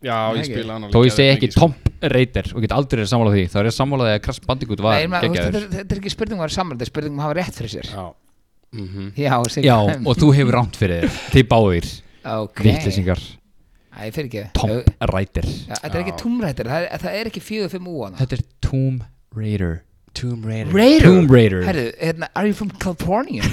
Já, 0.02 0.14
Nei, 0.14 0.38
ég 0.38 0.42
ekki. 0.42 0.54
spila 0.56 0.74
hann 0.78 0.88
Þó 0.94 0.98
ég 1.06 1.14
segi 1.14 1.34
ekki 1.36 1.50
Tomb 1.54 1.92
Raider 2.14 2.48
og 2.54 2.62
get 2.64 2.74
aldrei 2.74 2.98
verið 3.02 3.10
sammála 3.12 3.34
því. 3.36 3.44
Þá 3.52 3.56
er 3.62 3.68
ég 3.68 3.76
sammála 3.76 4.08
því 4.08 4.16
að 4.16 4.20
Crash 4.26 4.42
Bandicoot 4.48 4.82
var 4.82 4.96
Nei, 4.98 5.06
maður, 5.12 5.28
þú 5.28 5.30
veist, 5.30 5.38
geggjaður. 5.38 5.54
þetta, 5.54 5.68
er- 5.68 5.78
þetta 5.82 5.94
er 5.96 6.00
ekki 6.02 6.12
spurning 6.16 6.38
um 6.38 6.42
að 6.42 6.46
vera 6.48 6.56
saman 6.58 6.78
Þetta 6.78 6.86
er 6.88 6.92
spurning 6.92 7.14
um 7.14 7.20
að 7.22 7.26
hafa 7.28 7.38
rétt 7.38 7.58
fyrir 7.60 7.72
sér. 7.76 7.90
Já. 7.94 8.04
Mhm. 8.78 9.06
Já, 9.16 9.36
Já, 9.64 9.76
og 10.06 10.18
þú 10.18 10.28
hefur 10.36 10.54
ránt 10.58 10.76
fyrir 10.78 11.02
þér. 11.06 11.18
Þið 11.34 11.46
báðir, 11.54 11.88
Ok. 12.28 12.62
vitleysingar 12.66 13.22
Æ, 13.98 14.10
fyrir 14.14 14.28
ekki 14.28 14.42
Tomb 14.54 14.86
Raider. 15.10 15.46
Þetta 15.68 15.90
er 15.90 16.02
ekki. 16.04 16.16
Tomb 16.20 16.42
Raider, 16.44 16.68
það 16.70 16.84
er, 16.86 17.00
það 17.02 17.16
er 17.18 17.30
ekki 17.32 17.42
fjögur 17.42 17.72
fimm 17.72 17.88
úa 17.90 18.10
Þetta 18.18 18.36
er 18.38 18.42
Tomb 18.62 19.00
Raider. 19.34 19.72
Tomb 20.18 20.46
Raider. 20.46 20.70
Raider? 20.74 21.06
Tomb 21.08 21.34
Raider. 21.34 21.64
Herru, 21.66 21.86
hérna, 21.98 22.28
are 22.38 22.46
you 22.46 22.54
from 22.54 22.70
California? 22.82 23.42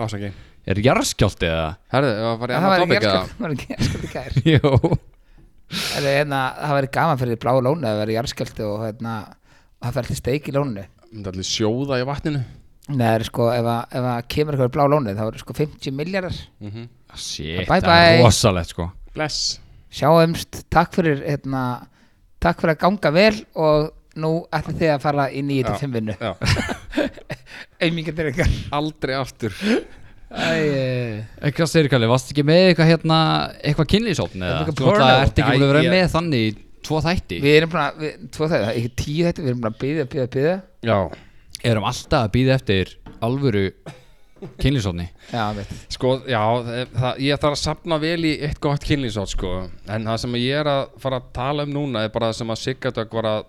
Ásaki. 0.00 0.32
Er 0.70 0.80
jarðskjálti 0.84 1.48
eða? 1.48 1.68
Herðu, 1.92 2.10
það 2.16 2.40
var 2.40 2.50
það 2.50 2.54
ég 2.54 2.64
var 2.64 2.70
annað 2.70 2.80
ekki 2.80 2.86
tópik 2.86 3.00
eða? 3.00 3.12
jarðskjálfti, 3.12 3.36
það 3.36 3.44
var 3.44 3.52
ekki 3.56 3.68
jarðskjálfti 3.74 4.06
í 4.06 4.14
gær. 4.14 4.32
Jó 4.54 4.60
Herru, 5.70 6.10
hérna, 6.10 6.40
það 6.60 6.74
væri 6.76 6.90
gaman 6.96 7.20
fyrir 7.20 7.40
blá 7.44 7.52
lónu 7.62 7.86
að 7.90 8.00
vera 8.02 8.16
jarðskjálfti 8.16 8.62
og 8.66 8.80
hérna 8.84 9.12
það 9.80 9.96
fer 9.96 10.08
til 10.10 10.18
steik 10.18 10.50
í 10.50 10.54
lónu 10.56 10.82
Myndi 11.10 11.30
allir 11.30 11.46
sjóða 11.46 12.00
í 12.02 12.06
vatninu 12.08 12.40
Nei, 12.90 13.04
það 13.06 13.14
er 13.20 13.24
sko, 13.28 13.46
ef 13.54 13.68
að, 13.70 13.80
ef 14.00 14.06
að 14.12 14.20
kemur 14.34 14.56
eitthvað 14.56 14.72
blá 14.74 14.84
lónu 14.90 15.14
þá 15.14 15.22
eru 15.28 15.42
sko 15.44 15.54
50 15.60 15.94
miljardar 15.94 16.36
Mhm. 16.60 16.88
Shit, 17.14 17.66
Bye, 17.68 17.80
það 17.82 17.96
er 18.04 18.16
bye. 18.16 18.24
rosalegt 18.24 18.70
sko. 18.74 18.84
Bless. 19.14 19.38
Sjáumst, 19.90 20.60
takk 20.70 20.92
fyrir 20.94 21.24
hérna, 21.26 21.62
takk 22.40 22.60
fyrir 22.62 22.76
að 22.76 22.82
ganga 22.84 23.10
vel 23.16 23.40
og 23.58 23.88
nú 24.20 24.30
ætlum 24.54 24.76
þið 24.78 24.92
að 24.94 25.00
fara 25.02 25.24
í 25.34 25.40
9-5 25.42 25.92
vinnu. 25.96 26.14
Já. 26.20 26.34
Auðmingir 27.82 28.14
til 28.16 28.28
ykkar. 28.30 28.52
Aldrei 28.78 29.14
aftur. 29.18 29.54
Æ, 30.30 31.24
Hvað 31.50 31.66
segir 31.72 31.88
Kalli, 31.90 32.06
varst 32.10 32.30
ekki 32.30 32.44
með 32.46 32.68
eitthvað 32.70 32.90
hérna 32.92 33.16
eitthvað 33.66 33.88
kynlýsófn 33.96 34.44
eða? 34.46 34.60
Eitthvað 34.62 34.82
porno? 34.84 35.08
ert 35.24 35.40
ekki 35.42 35.56
búin 35.56 35.64
að 35.66 35.72
vera 35.74 35.94
með 35.96 36.04
þannig 36.12 36.44
í 36.46 36.52
tvo 36.86 37.00
þætti? 37.02 37.40
Við 37.42 37.56
erum 37.58 37.72
bara, 37.72 37.88
við, 37.98 38.12
tvo 38.36 38.46
það, 38.52 38.68
ekki 38.76 38.92
tíu 39.02 39.24
þetta, 39.26 39.42
við 39.42 39.50
erum 39.50 39.64
bara 39.64 39.74
að 39.74 39.80
byggja, 39.82 40.06
byggja, 40.14 40.28
byggja 40.36 40.54
Já 40.86 40.98
Erum 41.66 41.84
alltaf 41.88 42.26
að 42.28 42.34
býða 42.36 42.56
eftir 42.56 42.94
alvöru 43.20 43.66
veit. 45.58 45.72
Sko, 45.92 46.14
já, 46.24 46.40
það, 46.40 46.92
það, 46.96 47.18
ég 47.26 47.40
þarf 47.42 47.56
að 47.56 47.60
sapna 47.60 47.98
vel 48.00 48.20
í 48.24 48.34
eitt 48.46 48.60
gott 48.64 48.86
kynlýsátt, 48.88 49.34
sko. 49.34 49.50
En 49.92 50.08
það 50.08 50.20
sem 50.22 50.36
ég 50.40 50.62
er 50.62 50.70
að 50.72 50.84
fara 51.02 51.18
að 51.20 51.32
tala 51.36 51.66
um 51.68 51.74
núna 51.74 52.06
er 52.06 52.14
bara 52.14 52.30
það 52.30 52.38
sem 52.40 52.54
að 52.54 52.62
Siggadögg 52.62 53.18
var 53.20 53.28
að 53.34 53.42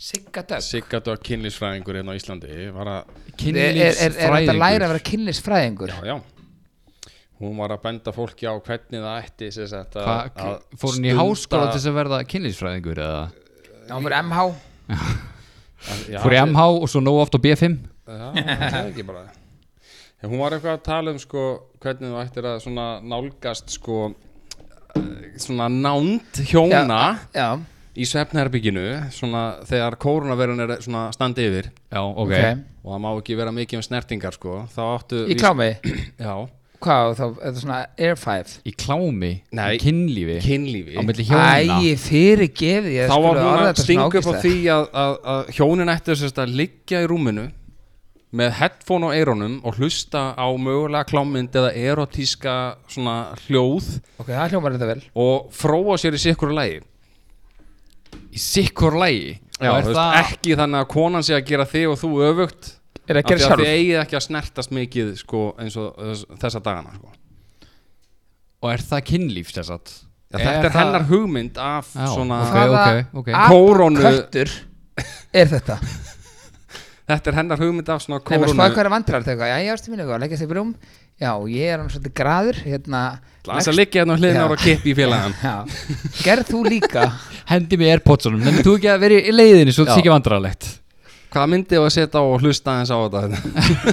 Sigga 0.00 0.40
dögg? 0.48 0.64
Siggadögg 0.64 1.24
kynlýsfræðingur 1.28 1.98
hérna 1.98 2.12
á 2.12 2.16
Íslandi 2.16 2.68
var 2.72 2.88
að, 2.88 3.16
Er, 3.52 3.80
er, 3.90 4.14
þetta 4.16 4.54
að 4.54 4.60
læra 4.62 4.86
að 4.86 4.92
vera 4.94 5.02
kynlisfræðingur? 5.10 5.92
já, 5.92 6.06
já. 6.08 7.16
Hún 7.40 7.56
var 7.56 7.72
að 7.72 7.82
benda 7.84 8.12
fólki 8.12 8.48
á 8.48 8.52
hvernig 8.56 9.00
það 9.00 9.18
ætti 9.26 9.50
sem 9.52 9.68
sagt, 9.68 9.98
að, 10.00 10.08
Hvað, 10.08 10.40
að 10.44 10.80
fór 10.80 10.96
hún 10.96 11.08
í 11.08 11.12
háskóla 11.16 11.68
til 11.68 11.76
þess 11.76 11.90
að 11.90 11.98
verða 11.98 12.22
kynlýsfræðingur 12.32 13.02
eða? 13.04 13.20
Já, 13.76 13.92
hún 13.92 14.08
fyrir 14.08 14.18
MH 14.24 14.48
Já, 16.10 16.20
Fór 16.20 16.36
í 16.36 16.40
MH 16.44 16.64
og 16.82 16.88
svo 16.92 17.00
nóg 17.04 17.20
oft 17.22 17.36
á 17.36 17.40
B5 17.40 17.76
Já, 18.10 18.26
það 18.36 18.80
er 18.80 18.90
ekki 18.90 19.06
bara 19.08 19.26
en 20.20 20.28
Hún 20.28 20.42
var 20.42 20.52
eitthvað 20.52 20.74
að 20.76 20.82
tala 20.84 21.14
um 21.14 21.20
sko 21.22 21.44
hvernig 21.80 22.10
þú 22.12 22.18
ættir 22.20 22.48
að 22.50 22.58
svona 22.66 22.86
nálgast 23.00 23.72
sko 23.72 24.00
eh, 24.10 25.30
svona 25.40 25.70
nánd 25.72 26.42
hjóna 26.50 27.00
Já, 27.32 27.48
í 27.96 28.06
svefnherbygginu 28.06 28.84
svona 29.14 29.44
þegar 29.68 29.96
kórunverun 30.00 30.62
er 30.64 30.76
svona 30.84 31.08
standi 31.14 31.46
yfir. 31.48 31.70
Já, 31.90 32.02
ok, 32.04 32.20
ok. 32.20 32.60
Og 32.84 32.94
það 32.94 33.02
má 33.04 33.08
ekki 33.14 33.36
vera 33.40 33.52
mikið 33.54 33.80
um 33.80 33.84
snertingar 33.84 34.36
sko. 34.36 34.60
Þá 34.72 34.80
áttu 34.86 35.24
Í 35.28 35.36
klámi? 35.40 35.70
Já, 36.24 36.34
hvað 36.84 37.12
þá, 37.18 37.22
er 37.30 37.52
það 37.52 37.60
svona 37.62 37.78
Air 37.98 38.18
5 38.20 38.54
Í 38.66 38.72
klámi, 38.80 39.30
Nei. 39.52 39.68
í 39.76 39.80
kynlífi. 39.84 40.36
kynlífi 40.44 40.96
Á 40.96 41.02
milli 41.04 41.26
hjóna. 41.28 41.46
Æ, 41.60 41.94
fyrir 42.00 42.50
gefið 42.56 42.90
ég 42.96 43.08
þá 43.10 43.14
var 43.14 43.20
skulle 43.20 43.40
hún 43.40 43.52
orða 43.52 43.62
að 43.62 43.70
þetta 43.70 43.80
svona 43.80 43.86
stinga 43.86 44.04
upp 44.04 44.14
á 44.14 44.20
ógeðslega. 44.20 44.42
því 44.44 44.68
að, 44.74 44.84
að, 45.04 45.16
að 45.34 45.50
hjónin 45.58 45.92
ættu 45.94 46.16
sérst 46.22 46.40
að 46.44 46.54
liggja 46.60 47.02
í 47.04 47.08
rúminu 47.10 47.46
með 48.40 48.52
headphone 48.60 49.08
á 49.08 49.10
eironum 49.18 49.56
og 49.66 49.74
hlusta 49.80 50.20
á 50.38 50.46
mögulega 50.54 51.08
klámynd 51.10 51.56
eða 51.58 51.72
erotíska 51.74 52.52
svona 52.86 53.16
hljóð 53.48 53.88
Ok, 54.22 54.28
það 54.30 54.52
hljómar 54.54 54.76
þetta 54.76 54.90
vel. 54.92 55.00
og 55.18 55.48
fróa 55.50 55.96
sér 55.98 56.14
í 56.14 56.22
sikkuru 56.22 56.54
lægi 56.54 56.80
Í 58.30 58.38
sikkur 58.38 58.94
lægi 59.00 59.32
Já, 59.60 59.72
Og 59.72 59.76
er 59.76 59.82
þú 59.84 59.90
veist, 59.90 59.98
það 59.98 60.20
ekki 60.22 60.54
þannig 60.56 60.80
að 60.84 60.86
konan 60.94 61.24
sé 61.26 61.34
að 61.36 61.42
gera 61.50 61.66
þig 61.68 61.88
og 61.90 61.98
þú 62.00 62.10
öfugt 62.30 62.70
Er 63.10 63.18
það 63.18 63.22
að 63.24 63.30
gera 63.30 63.38
því 63.40 63.42
að 63.42 63.48
sjálf? 63.48 63.64
þið 63.64 63.72
eigið 63.76 63.98
ekki 64.04 64.16
að 64.20 64.24
snertast 64.26 64.74
mikið 64.76 65.08
sko, 65.18 65.40
eins 65.58 65.76
og 65.80 65.88
þess, 65.98 66.22
þessa 66.44 66.62
dagana 66.68 66.92
sko. 66.94 67.10
Og 68.60 68.70
er 68.74 68.84
það 68.90 69.02
kynlíf 69.10 69.50
þess 69.56 69.74
að 69.74 69.92
Já, 70.30 70.38
þetta 70.38 70.68
er, 70.68 70.74
hennar 70.76 71.06
hugmynd 71.08 71.56
af 71.58 71.88
Já, 71.90 72.04
svona 72.12 72.36
ok, 72.44 72.52
Hvaða 72.54 72.82
ok, 72.86 73.16
ok. 73.18 73.30
Kórónu- 73.50 74.04
Köttur 74.04 74.52
er 75.34 75.50
þetta? 75.50 75.78
Þetta 77.10 77.32
er 77.32 77.36
hennar 77.40 77.58
hugmynd 77.58 77.88
af 77.90 78.04
svona 78.04 78.20
Nei, 78.22 78.36
maður 78.38 78.52
spáði 78.54 78.74
hvað 78.76 78.84
er 78.84 78.90
vandrar 78.94 79.24
þegar 79.26 79.50
Já, 79.50 79.56
ég 79.64 79.72
ástu 79.74 79.90
mínu 79.90 80.04
eitthvað, 80.04 80.20
leggja 80.22 80.38
sig 80.38 80.50
brum 80.52 80.68
Já, 81.20 81.32
ég 81.50 81.72
er 81.72 81.80
hann 81.82 81.90
svolítið 81.90 82.14
graður 82.20 82.60
Hérna 82.62 83.00
Þess 83.48 83.72
að 83.72 83.78
liggja 83.80 84.04
hérna 84.04 84.14
á 84.14 84.18
hliðin 84.20 84.38
Já. 84.38 84.44
ára 84.44 84.54
og 84.54 84.62
kippi 84.62 84.92
í 84.92 84.96
félagann 85.00 85.34
Já, 85.50 85.56
gerð 86.22 86.52
þú 86.52 86.62
líka? 86.68 87.08
Hendi 87.50 87.80
mig 87.80 87.90
Airpodsunum 87.96 88.44
Nefnir 88.46 88.68
þú 88.68 88.76
ekki 88.78 88.92
að 88.94 89.02
vera 89.02 89.18
í 89.18 89.34
leiðinni 89.34 89.74
svo 89.74 89.88
þetta 89.88 89.98
sé 89.98 90.04
ekki 90.04 90.14
vandrarlegt 90.14 90.70
Hvaða 91.30 91.50
myndi 91.52 91.78
þú 91.78 91.82
að 91.86 91.92
setja 91.94 92.20
á 92.20 92.24
og 92.26 92.42
hlusta 92.42 92.72
eins 92.80 92.90
á 92.90 92.98
þetta 92.98 93.20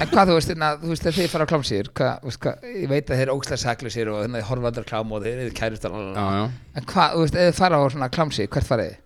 En 0.02 0.08
hvað 0.10 0.30
þú 0.30 0.36
veist, 0.38 0.50
hérna, 0.52 0.70
þú 0.80 0.88
veist, 0.90 1.04
þegar 1.04 1.16
þið 1.18 1.28
fara 1.34 1.46
á 1.46 1.50
klámsýr 1.52 1.90
hvað, 2.00 2.32
hvað, 2.42 2.64
ég 2.74 2.88
veit 2.90 3.04
að 3.04 3.12
þeir 3.14 3.24
eru 3.26 3.36
ógstlega 3.38 3.62
saklusir 3.62 4.10
og 4.10 4.18
hérna 4.24 4.40
þið 4.40 4.48
horfa 4.48 4.72
aldrei 4.72 4.88
klám 4.88 5.12
og 5.14 5.22
þeir 5.26 5.42
eru 5.44 5.54
kærust 5.58 5.86
Já, 5.86 6.24
já. 6.38 6.42
En 6.74 6.88
hvað, 6.90 7.14
þú 7.14 7.22
veist, 7.22 7.38
ef 7.38 7.46
þið 7.52 7.60
fara 7.60 7.78
á 7.78 7.84
svona 7.94 8.10
klámsýr, 8.16 8.50
hvert 8.50 8.68
farið 8.72 8.90
þið? 8.90 8.98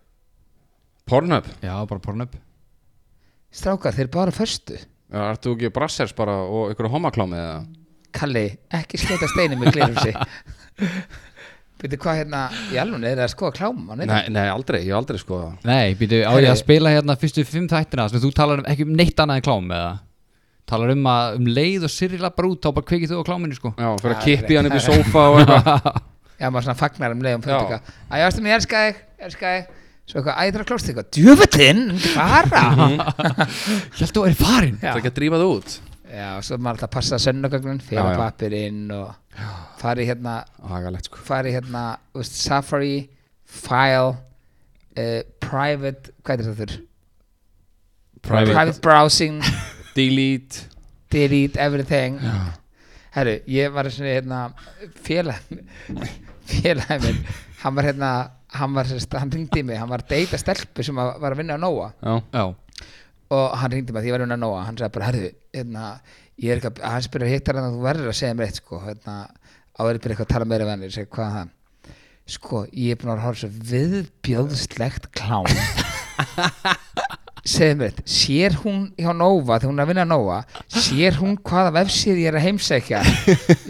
Pornhub? 1.13 1.53
Já, 1.61 1.75
bara 1.91 2.05
pornöp 2.09 2.41
Strákar, 3.53 3.93
þeir 3.93 4.07
eru 4.07 4.15
bara 4.15 4.33
á 4.33 4.39
föstu. 4.41 4.79
Já, 5.13 5.21
ertu 5.29 5.53
ekki 5.53 5.69
brassers 5.77 6.15
bara 6.17 6.39
og 6.49 6.73
ykkur 6.73 6.89
homaklámi 6.89 7.37
eða? 7.37 7.59
Kalli, 8.17 8.47
ekki 8.73 9.01
skjóta 9.01 9.29
steini 9.29 9.59
með 9.61 9.77
glirumsi 9.77 10.13
Veitu 11.83 11.99
hvað 11.99 12.19
hérna, 12.21 12.41
í 12.71 12.77
alveg 12.79 13.05
er 13.09 13.17
það 13.19 13.25
að 13.25 13.31
skoða 13.33 13.55
klám 13.57 13.79
á 13.91 13.95
netinu? 13.99 14.13
Nei, 14.13 14.29
nei, 14.37 14.45
aldrei, 14.53 14.79
ég 14.85 14.93
hef 14.93 14.99
aldrei 15.01 15.19
skoða 15.19 15.49
það 15.49 15.67
Nei, 15.67 15.97
býtu, 15.99 16.21
á 16.23 16.33
ég 16.39 16.47
að 16.53 16.61
spila 16.61 16.93
hérna 16.95 17.17
fyrstu 17.19 17.43
fimm 17.49 17.67
þættina 17.73 18.07
sem 18.13 18.23
þú 18.23 18.31
talar 18.39 18.63
um, 18.63 18.69
ekki 18.71 18.87
um 18.87 18.93
neitt 19.01 19.19
annað 19.19 19.41
en 19.41 19.47
klám 19.49 19.75
eða? 19.75 19.91
Talar 20.71 20.95
um 20.95 21.11
að 21.11 21.41
um 21.41 21.51
leið 21.59 21.89
og 21.89 21.93
Sirri 21.93 22.23
lappar 22.23 22.47
út 22.53 22.63
þá 22.63 22.71
bara 22.79 22.89
kveikið 22.93 23.11
þú 23.11 23.19
á 23.19 23.27
kláminu 23.27 23.59
sko. 23.59 23.75
Já, 23.75 23.89
fyrir 23.99 24.15
að 24.15 24.25
kippi 24.29 24.59
hann 24.61 24.71
upp 24.71 24.79
í 24.79 24.85
sófa 24.87 25.25
og 25.33 25.41
eitthvað. 25.43 26.01
Já, 26.43 26.47
maður 26.49 26.69
svona 26.69 26.79
fagnar 26.79 27.17
um 27.17 27.27
leiðum 27.27 27.43
Já. 27.43 27.47
fyrir 27.49 27.59
eitthvað 27.59 27.91
Æ, 27.91 28.15
ég 28.15 28.27
ástu 28.29 28.45
mig, 28.47 28.53
ég 28.55 28.61
elska 28.63 28.87
þig, 28.87 29.05
ég 29.19 29.29
elska 29.33 29.55
þig. 29.57 29.79
Svo 30.07 30.23
eitthvað, 30.23 30.39
æ, 30.39 30.45
það 30.55 30.63
að 30.63 30.69
klósta 30.71 30.93
eitthvað. 30.93 31.11
Djöfullinn, 31.19 31.83
fara 32.15 32.63
Hjælt 33.99 34.15
þú 34.15 34.23
að 34.23 34.31
er 34.31 34.39
farin 34.39 34.79
Það 34.79 34.93
er 34.95 35.03
ekki 35.03 35.13
að 35.13 35.19
drífa 35.19 35.43
það 35.43 35.53
út 35.59 35.81
já 36.13 36.29
og 36.37 36.45
svo 36.47 36.59
maður 36.61 36.75
alltaf 36.77 36.89
að 36.91 36.95
passa 36.97 37.19
sönnugögnun 37.23 37.81
Já, 37.81 37.87
Fyrir 37.89 38.11
já. 38.13 38.19
pappirinn 38.21 38.83
og 38.97 39.15
fari 39.81 40.07
hérna 40.09 40.35
sko. 41.03 41.21
Fari 41.27 41.53
hérna, 41.55 41.85
veist, 42.15 42.37
Safari 42.45 43.09
File 43.45 44.13
uh, 44.13 45.21
Private, 45.43 46.13
hvað 46.23 46.35
er 46.35 46.45
þetta 46.47 46.59
þurr? 46.61 46.75
Private, 48.23 48.53
Private 48.53 48.81
browsing. 48.85 49.41
Delete. 49.97 50.69
Delete 51.13 51.59
everything. 51.61 52.21
Herru, 53.13 53.35
ég 53.51 53.73
var 53.75 53.91
svona 53.93 54.15
hérna 54.15 54.43
félag 55.05 55.43
félagi 56.53 57.01
minn, 57.03 57.19
hann 57.63 57.75
var 57.77 57.85
hérna 57.91 58.13
hann 58.53 58.75
var, 58.77 58.89
hann 59.19 59.33
ringdi 59.33 59.63
mig, 59.65 59.79
hann 59.81 59.91
var 59.91 60.03
að 60.05 60.13
deyta 60.15 60.39
stelpu 60.41 60.85
sem 60.85 60.97
að, 61.01 61.15
var 61.23 61.35
að 61.35 61.41
vinna 61.43 61.57
á 61.57 61.61
Nóa. 61.61 61.91
Já, 62.01 62.15
Já, 62.33 62.45
og 63.33 63.57
hann 63.61 63.73
ringdi 63.73 63.95
mig 63.95 64.05
því 64.05 64.11
ég 64.11 64.15
var 64.17 64.23
að 64.23 64.27
vinna 64.29 64.39
á 64.39 64.45
Nóa 64.45 64.61
hann. 64.67 64.79
Sagði 64.79 64.95
bara, 64.97 65.09
herru, 65.09 65.33
hérna 65.57 65.87
ég 66.43 66.53
er 66.53 66.61
ekki 66.61 66.71
að, 66.73 66.85
hann 66.93 67.07
spyrir 67.07 67.29
að 67.29 67.35
hittar 67.37 67.59
hann 67.59 67.69
að 67.69 67.77
þú 67.77 67.83
verður 67.87 68.13
að 68.13 68.19
segja 68.19 68.37
mér 68.37 68.49
eitt 68.49 68.61
sko, 68.61 68.81
hérna, 68.83 69.17
áverið 69.79 70.05
byrja 70.05 70.17
eitthvað 70.17 70.29
að 70.29 70.35
tala 70.35 70.49
meira 70.53 70.67
við 70.67 70.75
hann, 70.75 70.87
ég 70.87 70.95
segi, 70.97 71.11
hvað 71.17 71.37
það? 71.39 71.53
Sko, 72.33 72.63
ég 72.79 72.95
er 72.95 73.01
búin 73.01 73.13
að 73.13 73.25
horfa 73.27 73.43
svo 73.43 73.51
viðbjóðslegt 73.73 75.11
klám. 75.17 75.49
Segðu 77.53 77.79
mér 77.81 77.89
eitt 77.91 78.03
sér 78.07 78.55
hún 78.63 78.85
hjá 78.95 79.11
Nova 79.19 79.57
þegar 79.57 79.73
hún 79.73 79.81
er 79.81 79.83
að 79.83 79.89
vinna 79.91 80.05
á 80.07 80.13
Nova 80.13 80.37
sér 80.71 81.17
hún 81.19 81.33
hvaða 81.43 81.73
vefsíð 81.81 82.21
ég 82.23 82.31
er 82.31 82.39
að 82.39 82.45
heimsækja? 82.47 83.01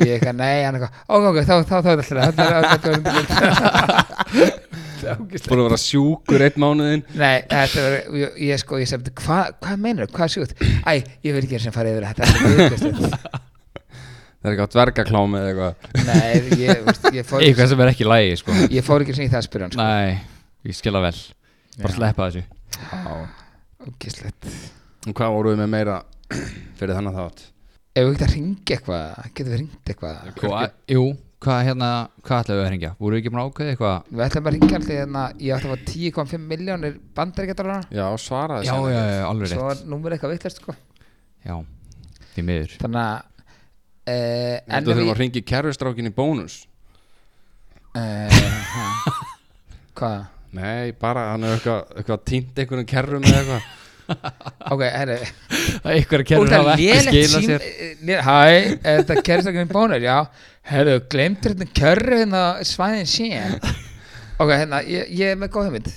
Ég 0.03 0.19
eitthvað, 0.19 0.37
nei, 0.43 0.59
hann 0.67 0.77
eitthvað 0.77 0.99
ok, 1.09 1.25
ok, 1.31 1.39
þá, 1.49 1.55
þá, 1.65 1.77
þá, 1.81 1.91
þá, 1.97 2.37
þá, 2.37 2.85
þá, 3.09 3.17
þá, 3.17 4.61
búin 5.03 5.63
að 5.63 5.67
vera 5.69 5.79
sjúkur 5.83 6.45
einn 6.47 6.59
mánuðin 6.65 7.05
Nei, 7.19 7.43
þetta 7.51 7.85
var, 7.87 7.97
ég, 8.23 8.37
ég 8.49 8.63
sko, 8.63 8.81
ég 8.83 8.91
segi, 8.91 9.15
hvað 9.23 9.55
hva 9.63 9.77
meinar, 9.81 10.11
hvað 10.13 10.35
sjúkt? 10.37 10.55
Æ, 10.87 10.93
ég 11.27 11.37
vil 11.37 11.43
ekki 11.47 11.61
sem 11.63 11.75
fara 11.75 11.93
yfir 11.93 12.09
þetta, 12.11 12.23
er. 12.29 12.33
Það 14.43 14.51
er 14.51 14.57
eitthvað 14.57 14.73
dvergaklámi 14.75 15.39
eða 15.39 15.51
eitthvað 15.53 16.07
Nei, 16.09 16.57
ég, 16.65 16.81
veist, 16.89 17.05
ég 17.15 17.29
fór 17.29 17.45
eitthvað 17.47 17.69
sem 17.73 17.83
er 17.85 17.93
ekki 17.93 18.09
lægi 18.09 18.39
sko 18.41 18.57
ég 18.75 18.87
fór 18.87 19.05
ekki 19.05 19.15
sem 19.15 19.29
í 19.29 19.31
það 19.31 19.39
að 19.43 19.47
spyrja 19.47 19.69
hann, 19.69 19.77
sko. 19.77 19.87
Nei, 19.87 20.17
ég 20.67 20.79
skilja 20.81 21.05
vel 21.05 21.15
Bara 21.79 21.93
Já. 21.93 21.97
sleppa 22.01 22.27
þessu 22.33 22.43
Ógislegt. 23.83 24.47
Og 25.09 25.15
hvað 25.19 25.33
voruð 25.35 25.57
við 25.57 25.61
með 25.65 25.71
meira 25.73 25.97
fyrir 26.79 26.95
þannig 26.95 27.17
þátt? 27.19 27.41
Ef 27.93 28.07
við 28.07 28.13
getum 28.13 28.27
að 28.29 28.35
ringa 28.37 28.77
eitthvað, 28.77 29.07
getum 29.37 29.51
við 29.53 29.59
ringt 29.63 29.91
eitthvað? 29.93 30.21
Hva, 30.39 30.61
Jú, 30.95 31.03
hvað 31.43 31.61
hérna, 31.67 31.89
hvað 32.23 32.43
ætlaðu 32.43 32.59
við 32.61 32.65
að 32.65 32.69
hringja? 32.71 32.91
Voru 33.01 33.17
við 33.17 33.21
ekki 33.23 33.33
búin 33.33 33.41
að 33.43 33.49
ákveða 33.51 33.73
eitthvað? 33.73 34.11
Við 34.13 34.25
ætlum 34.27 34.49
að 34.49 34.55
ringa 34.57 34.77
alltaf 34.79 34.95
hérna, 34.97 35.23
ég 35.43 35.57
átti 35.57 35.69
að 35.69 35.73
fá 35.73 35.91
10,5 35.93 36.45
miljónir 36.53 36.97
bandaríkjadólarna, 37.19 37.89
Já, 37.99 38.05
svaraði 38.23 38.69
Já, 38.69 38.75
já, 38.93 39.01
já, 39.13 39.25
alveg 39.29 39.51
svo 39.53 39.59
rétt. 39.59 39.67
var 39.69 39.93
númer 39.93 40.17
eitthvað 40.17 40.35
vittlust, 40.37 40.63
sko. 40.63 40.77
Já, 41.43 41.57
því 42.35 42.47
miður. 42.49 42.77
Þannig 42.85 43.03
að, 43.03 43.45
uh, 44.15 44.57
en 44.63 44.87
Þú 44.87 44.95
þurfum 44.95 45.13
að 45.17 45.21
ringi 45.25 45.45
kerfistrákin 45.53 46.13
í 46.13 46.15
bónus. 46.23 46.59
Uh, 47.93 48.41
Hvað? 49.99 50.25
Nei, 50.53 50.93
bara 51.01 51.31
hann 51.33 51.47
er 51.49 51.57
eitthvað, 51.57 51.87
eitthvað 51.97 52.27
tínt 52.29 52.59
einhverjum 52.61 52.91
kerrum 52.91 53.25
eða 53.29 53.41
eitthvað. 53.43 53.71
Ok, 54.73 54.83
herri, 54.93 55.17
Eitthvað 55.89 56.33
Úr 56.43 56.51
það 56.51 56.71
ekki 56.73 56.87
lélegt 56.89 57.07
skila 57.07 57.29
sím 57.33 57.45
sér. 57.47 57.63
eh, 57.63 58.25
Hæ, 58.27 58.35
er 58.83 58.99
þetta 59.03 59.23
kerst 59.25 59.49
ekki 59.49 59.63
með 59.63 59.71
bónur, 59.73 60.03
já 60.05 60.17
Herru, 60.71 60.99
glemtur 61.11 61.55
hérna 61.57 61.67
kjörru 61.75 62.19
hérna 62.23 62.43
svæðin 62.67 63.09
síðan 63.11 63.57
Ok, 64.43 64.51
hérna, 64.57 64.79
ég, 64.89 65.09
ég 65.15 65.33
er 65.35 65.39
með 65.39 65.51
góð 65.55 65.67
hugmynd. 65.69 65.89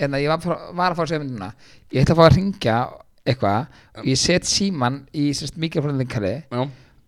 Hérna, 0.00 0.18
ég 0.20 0.28
var, 0.28 0.40
að 0.40 0.46
fá- 0.48 0.72
var 0.76 0.92
að 0.94 0.98
fá 0.98 1.04
sér 1.08 1.20
myndina 1.22 1.50
Ég 1.94 2.02
ætla 2.02 2.14
að 2.16 2.20
fá 2.20 2.24
að 2.26 2.34
ringja 2.38 2.78
eitthvað. 3.24 3.68
Og 4.00 4.08
Ég 4.10 4.18
set 4.20 4.48
síman 4.48 4.98
í 5.16 5.28
sérst 5.36 5.56
mikrofónlinkali 5.62 6.32
Já, 6.50 6.64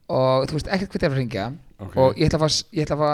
og 0.08 0.46
þú 0.48 0.56
veist 0.56 0.70
ekkert 0.72 0.92
hvað 0.94 1.02
það 1.02 1.08
er 1.08 1.14
að 1.16 1.18
ringja 1.20 1.46
Ok. 1.76 1.96
og 2.00 2.16
ég 2.20 2.30
ætla 2.30 2.38
að 2.38 2.44
fá, 2.46 2.60
ég 2.72 2.86
ætla 2.86 2.96
að 2.96 3.02
fá 3.02 3.10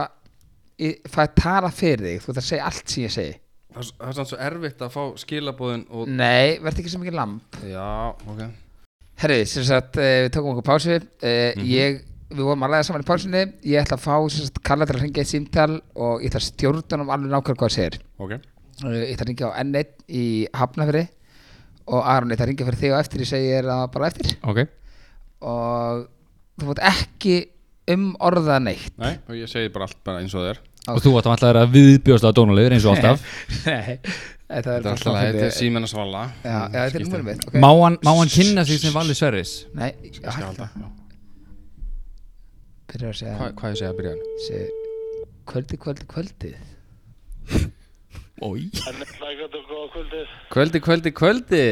ég 0.82 1.08
fæ 1.14 1.18
að 1.24 1.32
tala 1.42 1.70
fyrir 1.74 2.04
þig, 2.06 2.20
þú 2.22 2.30
ætla 2.34 2.42
að 2.42 2.48
segja 2.50 2.66
allt 2.68 2.92
sem 2.92 3.02
ég 3.06 3.14
segi. 3.16 3.34
Það 3.72 3.80
er- 3.82 3.96
það 3.98 4.08
er 4.12 4.16
samt 4.18 4.30
svo 4.30 4.38
erfitt 4.46 4.84
að 4.86 4.92
fá 4.94 5.02
skilabóðin 5.24 5.82
og 5.90 6.08
Nei, 6.12 6.58
verð 6.62 6.78
ekki 6.82 6.92
svo 6.92 7.00
mikið 7.02 7.16
lamp 7.18 7.58
Já, 7.66 7.88
ok. 8.28 8.42
Herri, 9.22 9.40
sem 9.46 9.64
sagt, 9.66 9.96
uh, 9.98 10.02
við 10.26 10.30
tókum 10.34 10.52
okkur 10.54 10.66
pásu. 10.70 10.96
Uh, 11.22 11.62
ég, 11.66 12.02
við 12.32 12.44
vorum 12.48 12.64
að 12.66 12.72
læða 12.74 12.86
saman 12.88 13.04
í 13.04 13.08
pásunni 13.08 13.42
ég 13.68 13.82
ætla 13.82 13.98
að 13.98 14.04
fá, 14.04 14.14
Karla 14.66 14.88
til 14.88 14.96
að 14.96 15.02
ringja 15.04 15.24
í 15.26 15.30
símtal 15.30 15.70
og 15.94 16.22
ég 16.24 16.30
ætla 16.32 16.40
að 16.42 16.46
stjórna 16.48 17.00
um 17.04 17.12
alveg 17.14 17.32
nákvæmlega 17.32 17.58
hvað 17.60 17.68
það 17.68 17.76
segir. 17.76 17.98
Ok. 18.18 18.32
Uh, 18.82 18.96
ég 18.98 19.12
ætla 19.14 19.26
að 19.26 19.30
ringja 19.32 19.50
á 19.50 19.58
N1 19.62 19.94
í 20.08 20.24
Hafnafri 20.56 21.04
og 21.92 22.00
Aron, 22.06 22.30
ég 22.32 22.36
ætla 22.38 22.46
að 22.46 22.52
ringja 22.52 22.68
fyrir 22.70 22.80
þig 22.82 22.94
og 22.96 23.00
eftir 23.02 23.24
ég 23.24 23.30
segi 23.32 23.52
þér 23.52 23.70
það 23.72 23.84
bara 23.96 24.10
eftir. 24.12 24.34
Ok, 24.52 24.60
og 25.52 26.04
þú 26.60 26.68
fótt 26.72 26.84
ekki 26.92 27.36
um 27.92 28.12
orða 28.22 28.60
neitt. 28.62 28.92
Nei, 29.02 29.16
og 29.28 29.34
ég 29.36 29.50
segi 29.50 29.72
bara 29.74 29.88
allt 29.88 29.98
bara 30.06 30.22
eins 30.22 30.34
og 30.36 30.44
það 30.44 30.54
er 30.54 30.62
og 30.90 30.98
þú 30.98 31.10
átt 31.18 31.26
að 31.28 31.32
alltaf 31.36 31.50
vera 31.52 31.66
viðbjóðslega 31.70 32.34
dónulegur 32.38 32.74
eins 32.74 32.86
og 32.88 32.96
alltaf. 32.96 33.26
Nei, 33.68 33.98
þetta 34.50 34.72
er 34.78 34.88
alltaf 34.90 35.04
þetta 35.04 35.20
er 35.28 35.36
fyndið. 35.36 35.52
símenn 35.58 35.86
að 35.86 35.92
svala 35.92 36.22
Já, 36.42 36.48
já, 36.50 36.56
þetta 36.64 36.80
er 36.82 36.90
Skiptir. 36.90 37.06
númerið 37.06 37.28
mitt 37.28 37.46
ok. 37.46 37.58
Má 37.62 37.70
hann, 38.18 38.32
kynna 38.34 38.64
sig 38.66 38.80
sem 38.82 38.96
Valli 38.96 39.14
Sverris? 39.18 39.52
Nei, 39.78 39.92
Skal 40.10 40.26
já, 40.26 40.48
halda 40.48 40.66
já. 40.74 40.88
Byrjar 42.92 43.12
að 43.12 43.18
segja 43.18 43.34
Hvað, 43.38 43.52
hvað 43.58 43.72
ég 43.72 43.78
segja 43.80 43.90
að 43.92 43.98
byrja 43.98 44.12
hann? 44.12 44.22
segi, 44.46 44.66
kvöldi, 45.52 45.78
kvöldi, 45.84 46.06
kvöldið 46.12 46.56
Ói 48.42 48.64
En 48.90 49.02
flækat 49.06 49.56
og 49.58 49.68
góða 49.70 49.86
kvöldið. 49.94 50.32
Kvöldi, 50.52 50.82
kvöldi, 50.86 51.12
kvöldi 51.20 51.62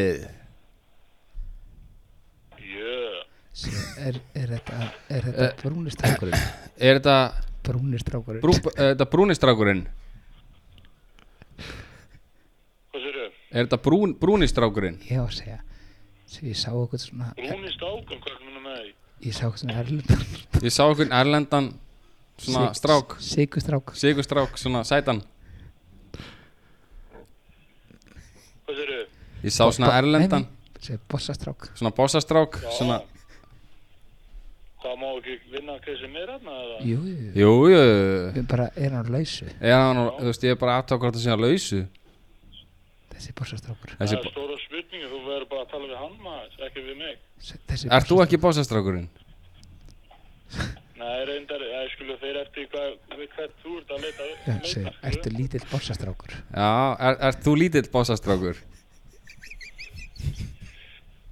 Jö. 2.71 2.99
Segi, 3.61 3.85
er, 4.09 4.21
er 4.39 4.53
þetta, 4.57 4.91
er 5.11 5.31
þetta 5.31 5.49
brúnistrákurinn 5.63 6.45
Er 6.91 7.01
þetta 7.01 7.17
brúnistrákurinn 7.67 8.45
brú, 8.45 8.55
er 8.75 8.95
þetta 8.95 9.09
brúnistrákurinn? 9.15 9.83
Hvað 12.91 13.03
sér 13.05 13.19
þau? 13.19 13.27
Er 13.51 13.67
þetta 13.67 13.81
brún, 13.85 14.15
brúnistrákurinn? 14.23 15.03
að 15.11 15.35
segja 15.43 15.61
svo 16.31 16.47
ég 16.47 16.55
sá 16.55 16.71
okkur 16.71 17.01
svona 17.03 17.33
Brúni 17.35 17.73
stákum, 17.75 18.21
hvað 18.23 18.37
er? 18.37 18.50
Ég 19.21 19.35
sá 19.37 19.51
svona 19.53 19.77
erlendan. 19.83 20.23
Ég 20.65 20.73
sá 20.73 20.87
einhvern 20.87 21.13
erlendan 21.13 21.67
svona 22.41 22.71
strák. 22.77 23.19
Sigurstrák 23.21 23.93
Sigur 24.01 24.25
strák, 24.25 24.57
svona 24.57 24.81
sætan. 24.89 25.21
Hvað 28.65 28.79
sér 28.81 28.93
þau? 28.95 29.05
Ég 29.45 29.53
sá 29.53 29.65
svona 29.69 29.93
erlendan. 29.99 30.47
Bossastrák. 31.13 31.69
Svona 31.77 31.93
bossastrák. 31.97 32.57
Svona 32.79 33.03
Hvað 34.81 34.95
má 34.97 35.09
ekki 35.19 35.35
vinna 35.53 35.75
hvað 35.85 35.97
sem 36.01 36.15
er 36.17 36.31
hérna 36.33 36.53
eða? 36.57 36.77
Jú, 36.89 36.99
jú, 37.05 37.33
Jú, 37.37 37.51
jú, 37.69 37.81
jú. 37.85 38.29
Við 38.39 38.47
bara 38.49 38.71
erum 38.81 39.03
á 39.05 39.13
lausu. 39.13 39.49
Já, 39.61 39.81
þú 39.93 40.31
veist, 40.31 40.47
ég 40.49 40.55
er 40.55 40.61
bara 40.63 40.77
aðtáð 40.81 41.03
hvort 41.03 41.19
það 41.19 41.25
sé 41.27 41.35
að 41.35 41.43
lausu 41.45 41.81
Þessi 43.21 43.33
bossastrákur 43.37 43.91
Þessi, 43.99 44.17
Það 44.17 44.27
er 44.27 44.33
stóra 44.33 44.55
spurningi, 44.63 45.09
þú 45.11 45.19
verður 45.27 45.49
bara 45.51 45.65
að 45.67 45.73
tala 45.75 45.89
við 45.91 45.99
hann 46.01 46.15
maður, 46.25 46.55
ekki 46.67 46.85
við 46.87 46.95
mig. 47.01 47.19
Þessi 47.69 47.91
Ert 47.93 48.09
þú 48.09 48.21
ekki 48.25 48.39
bossastrákurinn? 48.41 49.09
Nei, 51.01 51.19
reyndar, 51.29 51.63
ég 51.69 51.93
skulle 51.95 52.17
þeir 52.21 52.39
eftir 52.43 52.67
hvað, 52.73 52.95
við 53.21 53.29
hvert 53.37 53.61
þú 53.61 53.75
ert 53.81 53.93
að 53.93 54.07
leita. 54.07 54.25
Já, 54.25 54.33
leita, 54.33 54.57
segir, 54.57 54.73
skilur. 54.73 54.97
ertu 55.11 55.33
lítill 55.37 55.63
bossastrákur 55.71 56.35
Já, 56.39 56.71
er, 57.11 57.21
ert 57.29 57.45
þú 57.45 57.55
lítill 57.61 57.85
bossastrákur? 57.93 58.63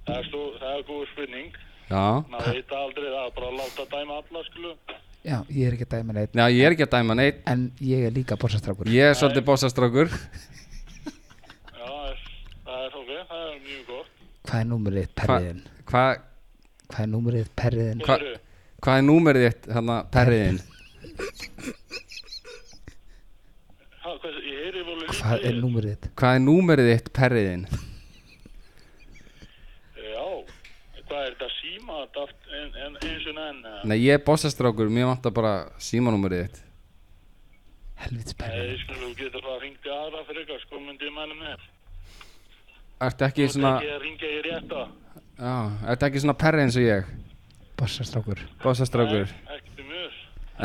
Það 0.05 0.15
er, 0.19 0.29
stó, 0.29 0.41
það 0.61 0.71
er 0.77 0.85
góð 0.87 1.03
spurning. 1.11 1.59
Já 1.89 2.05
Maður 2.29 2.55
veit 2.59 2.73
aldrei, 2.79 3.09
það 3.09 3.25
er 3.25 3.35
bara 3.39 3.49
að 3.49 3.59
láta 3.63 3.85
dæma 3.95 4.21
alla, 4.21 4.45
skulu. 4.51 4.75
Já, 5.25 5.37
ég 5.51 5.67
er 5.67 5.75
ekki 5.75 5.85
að 5.89 5.93
dæma 5.97 6.13
neitt 6.15 6.37
Já, 6.37 6.45
ég 6.47 6.63
er 6.63 6.73
ekki 6.77 6.85
að 6.85 6.93
dæma 6.93 7.15
neitt 7.19 7.39
En 7.51 7.63
ég 7.83 8.05
er 8.07 8.13
líka 8.15 8.37
bossastrákur 8.39 8.87
Ég 8.87 9.09
er 9.11 9.17
svolítið 9.19 9.43
bossastrákur 9.49 10.07
Já, 10.07 11.89
það 11.89 12.05
er, 12.05 12.21
það 12.69 12.85
er 12.85 12.95
ok, 13.01 13.09
það 13.27 13.41
er 13.49 13.57
mjög 13.65 13.81
gott. 13.89 14.13
Hvað 14.49 14.59
er 14.63 14.69
númerið 14.71 15.09
perriðin? 15.19 15.59
Hvað 15.89 16.21
Hvað 16.89 17.01
er 17.05 17.09
númerið 17.13 17.49
perriðin? 17.61 17.99
Hva- 18.05 18.19
Hvað 18.19 18.37
hva 18.79 18.93
er 18.97 19.03
númerið 19.05 19.43
þitt, 19.45 19.65
hérna, 19.75 19.95
perriðin? 20.13 20.59
Hvað 23.99 25.43
ég 25.43 25.45
er 25.49 25.57
númerið? 25.59 26.07
Hvað 26.17 26.35
er 26.37 26.41
númerið 26.45 26.89
þitt, 26.93 27.09
perriðin? 27.17 27.65
Já, 29.99 30.25
hvað 31.03 31.19
er 31.19 31.35
þetta 31.35 31.49
síma 31.57 31.99
daft 32.15 32.49
en, 32.61 32.71
en, 32.85 32.97
eins 33.03 33.27
og 33.29 33.41
enn? 33.45 33.61
Nei, 33.91 33.97
ég 34.01 34.17
er 34.17 34.23
bossastrákur, 34.25 34.89
mér 34.93 35.09
vantar 35.11 35.33
bara 35.35 35.53
símanúmerið 35.83 36.45
þitt 36.47 36.63
Helvits 37.99 38.35
perriðin 38.39 38.79
skulu, 38.85 39.09
þú 39.09 39.15
getur 39.19 39.43
bara 39.43 39.57
að 39.57 39.63
ringja 39.67 39.97
aðra 40.05 40.21
fyrir 40.29 40.45
eitthvað, 40.45 40.61
sko, 40.65 40.79
myndi 40.85 41.09
ég 41.09 41.15
mæla 41.17 41.35
með. 41.35 41.65
Ertu 42.99 43.25
ekki 43.29 43.45
Þú 43.47 43.53
svona, 43.55 43.69
ert 43.77 43.83
ekki 43.85 43.95
að 43.95 44.01
ringja 44.03 44.29
í 44.29 44.39
rétta. 44.45 44.81
já, 45.39 45.53
ertu 45.93 46.07
ekki 46.09 46.21
svona 46.23 46.35
perrið 46.41 46.63
eins 46.65 46.77
og 46.79 46.83
ég? 46.85 47.11
Bossastrákur 47.79 48.41
Bossastrákur 48.63 49.21
ekki 49.55 49.75
til 49.77 49.85
mjög. 49.87 50.17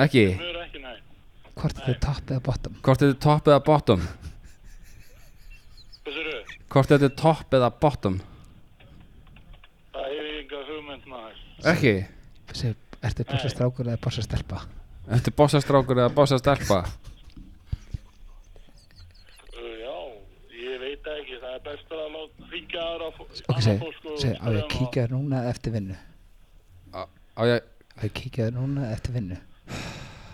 Ekki? 0.05 0.25
Mjög 0.41 0.59
ekki, 0.64 0.81
nei. 0.83 0.97
Hvort 1.55 1.79
er 1.79 1.87
þið 1.93 2.00
topp 2.09 2.33
eða 2.35 2.43
bottom? 2.49 2.79
Hvort 2.83 3.03
er 3.07 3.12
þetta 3.12 3.23
topp 3.29 3.50
eða 3.53 3.61
bottom? 3.69 4.07
Hvað 6.05 6.17
sér 6.19 6.31
þau? 6.33 6.59
Hvort 6.75 6.91
er 6.97 7.05
þetta 7.05 7.21
topp 7.23 7.55
eða 7.61 7.71
bottom? 7.85 8.17
Það 9.95 10.11
hefur 10.11 10.33
enga 10.41 10.64
hugmynd 10.73 11.07
maður. 11.14 11.38
Ekki? 11.75 11.95
Segir, 12.55 12.76
ertu 13.07 13.29
bossastrákur 13.31 13.87
eða 13.93 14.03
bossastelpa? 14.09 14.64
Ertu 15.14 15.31
bossastrákur 15.38 16.03
eða 16.03 16.11
bossastelpa? 16.19 16.83
Uh, 19.55 19.75
já, 19.79 19.95
ég 20.64 20.83
veit 20.83 21.00
það 21.07 21.21
ekki, 21.23 21.38
það 21.43 21.55
er 21.55 21.62
best 21.71 21.87
bara 21.91 22.09
að 22.09 22.14
láta 22.19 22.50
fó- 23.12 23.28
Ok, 23.49 23.61
segi, 23.61 23.78
segi, 24.18 24.37
á 24.40 24.46
ég 24.49 24.58
að 24.58 24.62
um 24.62 24.68
kíkja 24.75 25.02
þér 25.06 25.11
núna 25.14 25.40
eftir 25.50 25.73
vinnu? 25.75 25.96
Á 26.94 27.00
á 27.37 27.42
ég, 27.49 27.61
Á 27.94 28.00
ég 28.04 28.11
að 28.11 28.14
kíkja 28.20 28.46
þér 28.49 28.54
núna 28.58 28.90
eftir 28.92 29.12
vinnu? 29.14 29.37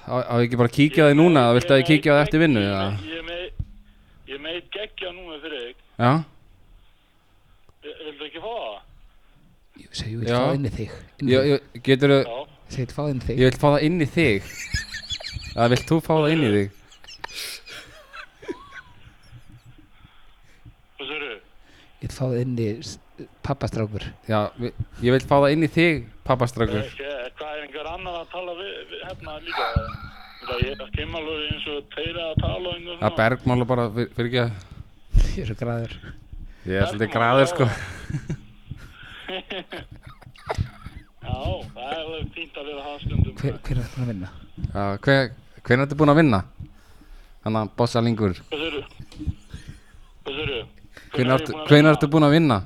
á, 0.07 0.15
á 0.27 0.35
ég 0.41 0.47
ekki 0.49 0.57
bara 0.61 0.69
að 0.71 0.77
kíkja 0.79 1.05
á 1.05 1.09
þig 1.11 1.17
núna? 1.21 1.41
eða 1.47 1.55
Viltu 1.59 1.73
að 1.75 1.81
ég 1.81 1.87
kíkja 1.91 2.11
á 2.11 2.15
þig 2.19 2.25
eftir 2.27 2.41
vinnu? 2.45 2.61
Ég 2.61 2.71
eða? 2.71 2.89
Ég 3.11 3.23
meit, 3.25 3.53
ég 4.29 4.41
meit 4.41 4.71
geggja 4.71 5.13
núna 5.17 5.41
fyrir 5.43 5.61
þig. 5.67 5.77
Já? 5.99 6.13
Vi- 7.83 7.97
Viltu 8.05 8.25
ekki 8.29 8.41
fá 8.45 8.53
það? 8.61 8.81
Jú, 9.81 9.89
segi, 9.93 10.11
ég 10.13 10.19
vil 10.21 10.29
Já. 10.29 10.39
fá 10.41 10.55
inn 10.55 10.67
í 10.67 10.71
þig 10.71 10.91
inn 11.21 11.29
í 11.29 11.33
Ég, 11.33 11.41
þig. 11.41 11.51
ég, 11.51 11.83
getur 11.83 12.09
þú, 12.11 12.21
Já. 12.25 12.47
Segi, 12.71 12.83
ég 12.83 12.87
vil 12.87 12.95
fá 12.97 13.03
inn 13.11 13.21
í 13.21 13.25
þig 13.27 13.39
ég 13.39 13.47
vil 13.51 13.61
fá 13.61 13.69
það 13.71 13.83
inn 13.87 14.01
í 14.01 14.07
þig 14.07 14.43
Eða 15.51 15.69
vilt 15.73 15.87
þú 15.91 15.97
fá 16.05 16.15
það 16.21 16.33
inn 16.33 16.45
í 16.45 16.51
þig? 16.57 16.71
Hvað 20.99 21.09
sér 21.11 21.23
þau? 21.25 21.39
Ég 22.01 22.09
vil 22.09 22.17
fá 22.17 22.25
það 22.31 22.39
inn 22.41 22.55
í 22.57 22.69
pappastrákur 23.45 24.05
Já, 24.31 24.39
vi- 24.57 24.73
ég 25.05 25.13
vil 25.13 25.21
fá 25.29 25.37
það 25.43 25.53
inn 25.57 25.67
í 25.67 25.69
þig, 25.75 25.99
pappastrákur 26.25 26.87
Hvað 26.97 27.51
er 27.51 27.61
einhver 27.67 27.87
annar 27.93 28.15
að 28.23 28.31
tala 28.33 28.53
við, 28.57 28.73
við 28.93 29.01
hérna 29.09 29.33
líka? 29.45 29.67
Það 30.41 30.59
ég 30.65 30.71
er 30.73 30.91
kemur 30.97 31.21
alveg 31.21 31.39
eins 31.51 31.67
og 31.69 31.77
þeir 31.95 32.09
eru 32.15 32.23
að 32.25 32.35
tala 32.41 32.67
og 32.71 32.75
einhver 32.79 32.97
Það 33.05 33.17
bergmála 33.21 33.65
bara 33.75 33.85
fyr- 33.99 34.13
fyrir 34.17 34.29
ekki 34.31 34.43
að 34.47 34.53
Ég 35.37 35.43
er 35.45 35.47
svo 35.51 35.59
græður 35.61 35.93
Ég 36.71 36.75
er 36.81 36.87
svolítið 36.89 37.13
græður 37.17 37.49
sko 37.53 37.65
Já, 41.21 41.37
það 41.75 41.85
er 41.85 41.99
alveg 42.01 42.31
fínt 42.35 42.57
að 42.59 42.65
vera 42.71 42.83
það 42.87 42.97
stundum. 43.05 43.35
Hver, 43.41 43.55
hver 43.67 43.77
er 43.77 43.85
það 43.85 43.93
búin 43.95 44.05
að 44.05 44.11
vinna? 44.11 44.31
Já, 44.73 44.85
hver, 45.05 45.23
hvernig 45.69 45.85
ertu 45.87 45.99
búin 46.01 46.13
að 46.15 46.21
vinna? 46.21 46.41
Þannig 47.45 47.61
að 47.61 47.71
bossa 47.81 48.03
lingur 48.05 48.35
Hvað 48.49 48.61
sér 48.65 48.75
þau? 48.77 48.85
Hvað 50.25 50.35
sér 50.41 50.51
þau? 50.55 50.65
Hvernig 51.25 51.91
ertu, 51.93 52.09
búin 52.11 52.25
að 52.27 52.33
vinna? 52.37 52.57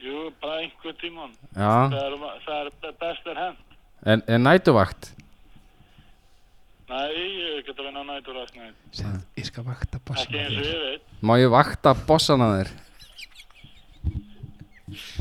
Jú, 0.00 0.30
bara 0.42 0.60
einhver 0.62 0.94
tíman. 1.00 1.34
Já, 1.54 1.74
Það 1.90 1.98
er, 2.00 2.16
það 2.46 2.56
er 2.60 2.70
be- 2.82 2.94
best 3.02 3.26
er 3.32 3.40
hend. 3.42 3.60
en, 4.06 4.22
en 4.28 4.42
nætuvakt? 4.46 5.10
Nei, 6.88 7.10
ég 7.16 7.64
get 7.66 7.78
að 7.80 7.86
vinna 7.88 8.02
næturast, 8.08 8.56
nei. 8.60 8.70
Segi, 8.92 9.20
ég 9.40 9.46
skal 9.48 9.64
vakta 9.64 9.98
Ekki 9.98 10.06
bossana 10.10 10.42
eins 10.42 10.56
og 10.58 10.64
þér 10.64 10.74
ég 10.74 10.82
veit. 10.88 11.06
Má 11.24 11.34
ég 11.40 11.50
vakta 11.54 11.94
bossana 12.06 12.48
þér? 12.58 12.72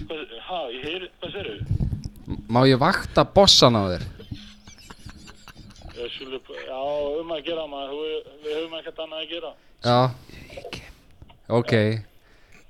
Hvað, 0.07 0.33
ha, 0.47 0.59
ég 0.75 0.83
heyri, 0.87 1.07
hvað 1.21 1.31
sér 1.37 1.47
þau? 1.49 2.37
Má 2.53 2.59
ég 2.69 2.79
vakta 2.81 3.23
bossana 3.35 3.85
þér? 3.93 4.03
Ég 6.03 6.11
skulu, 6.17 6.39
já, 6.67 6.79
um 7.21 7.31
að 7.31 7.43
gera 7.47 7.63
maður, 7.71 8.27
við 8.43 8.57
höfum 8.57 8.77
ekkert 8.81 8.99
annað 9.05 9.23
að 9.23 9.31
gera. 9.33 9.53
Já 9.83 9.99
Ok. 11.53 11.73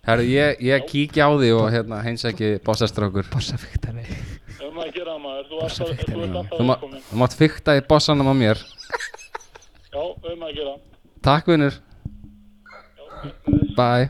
Herru, 0.04 0.24
ég, 0.28 0.58
ég 0.68 0.84
kíkja 0.90 1.28
á 1.28 1.32
því 1.32 1.50
og 1.56 1.70
hérna 1.72 2.02
heimsæki 2.04 2.58
bossastrákur. 2.66 3.30
Bossafiktari 3.32 4.04
Um 4.64 4.80
að 4.82 4.90
gera 4.96 5.14
maður, 5.22 5.46
þú 5.52 5.60
ert 5.64 5.80
alltaf, 5.86 6.00
ert 6.02 6.12
alltaf 6.24 6.58
Þú, 6.58 6.66
má, 6.68 6.74
velkomin. 6.74 7.02
þú 7.12 7.20
mátt 7.22 7.36
fykta 7.40 7.76
í 7.78 7.84
bossanum 7.88 8.32
á 8.32 8.36
mér. 8.36 8.62
Já, 9.94 10.02
um 10.34 10.46
að 10.48 10.54
gera. 10.58 10.76
Takk 11.24 11.48
vinnur 11.54 11.80
Bye. 13.78 14.10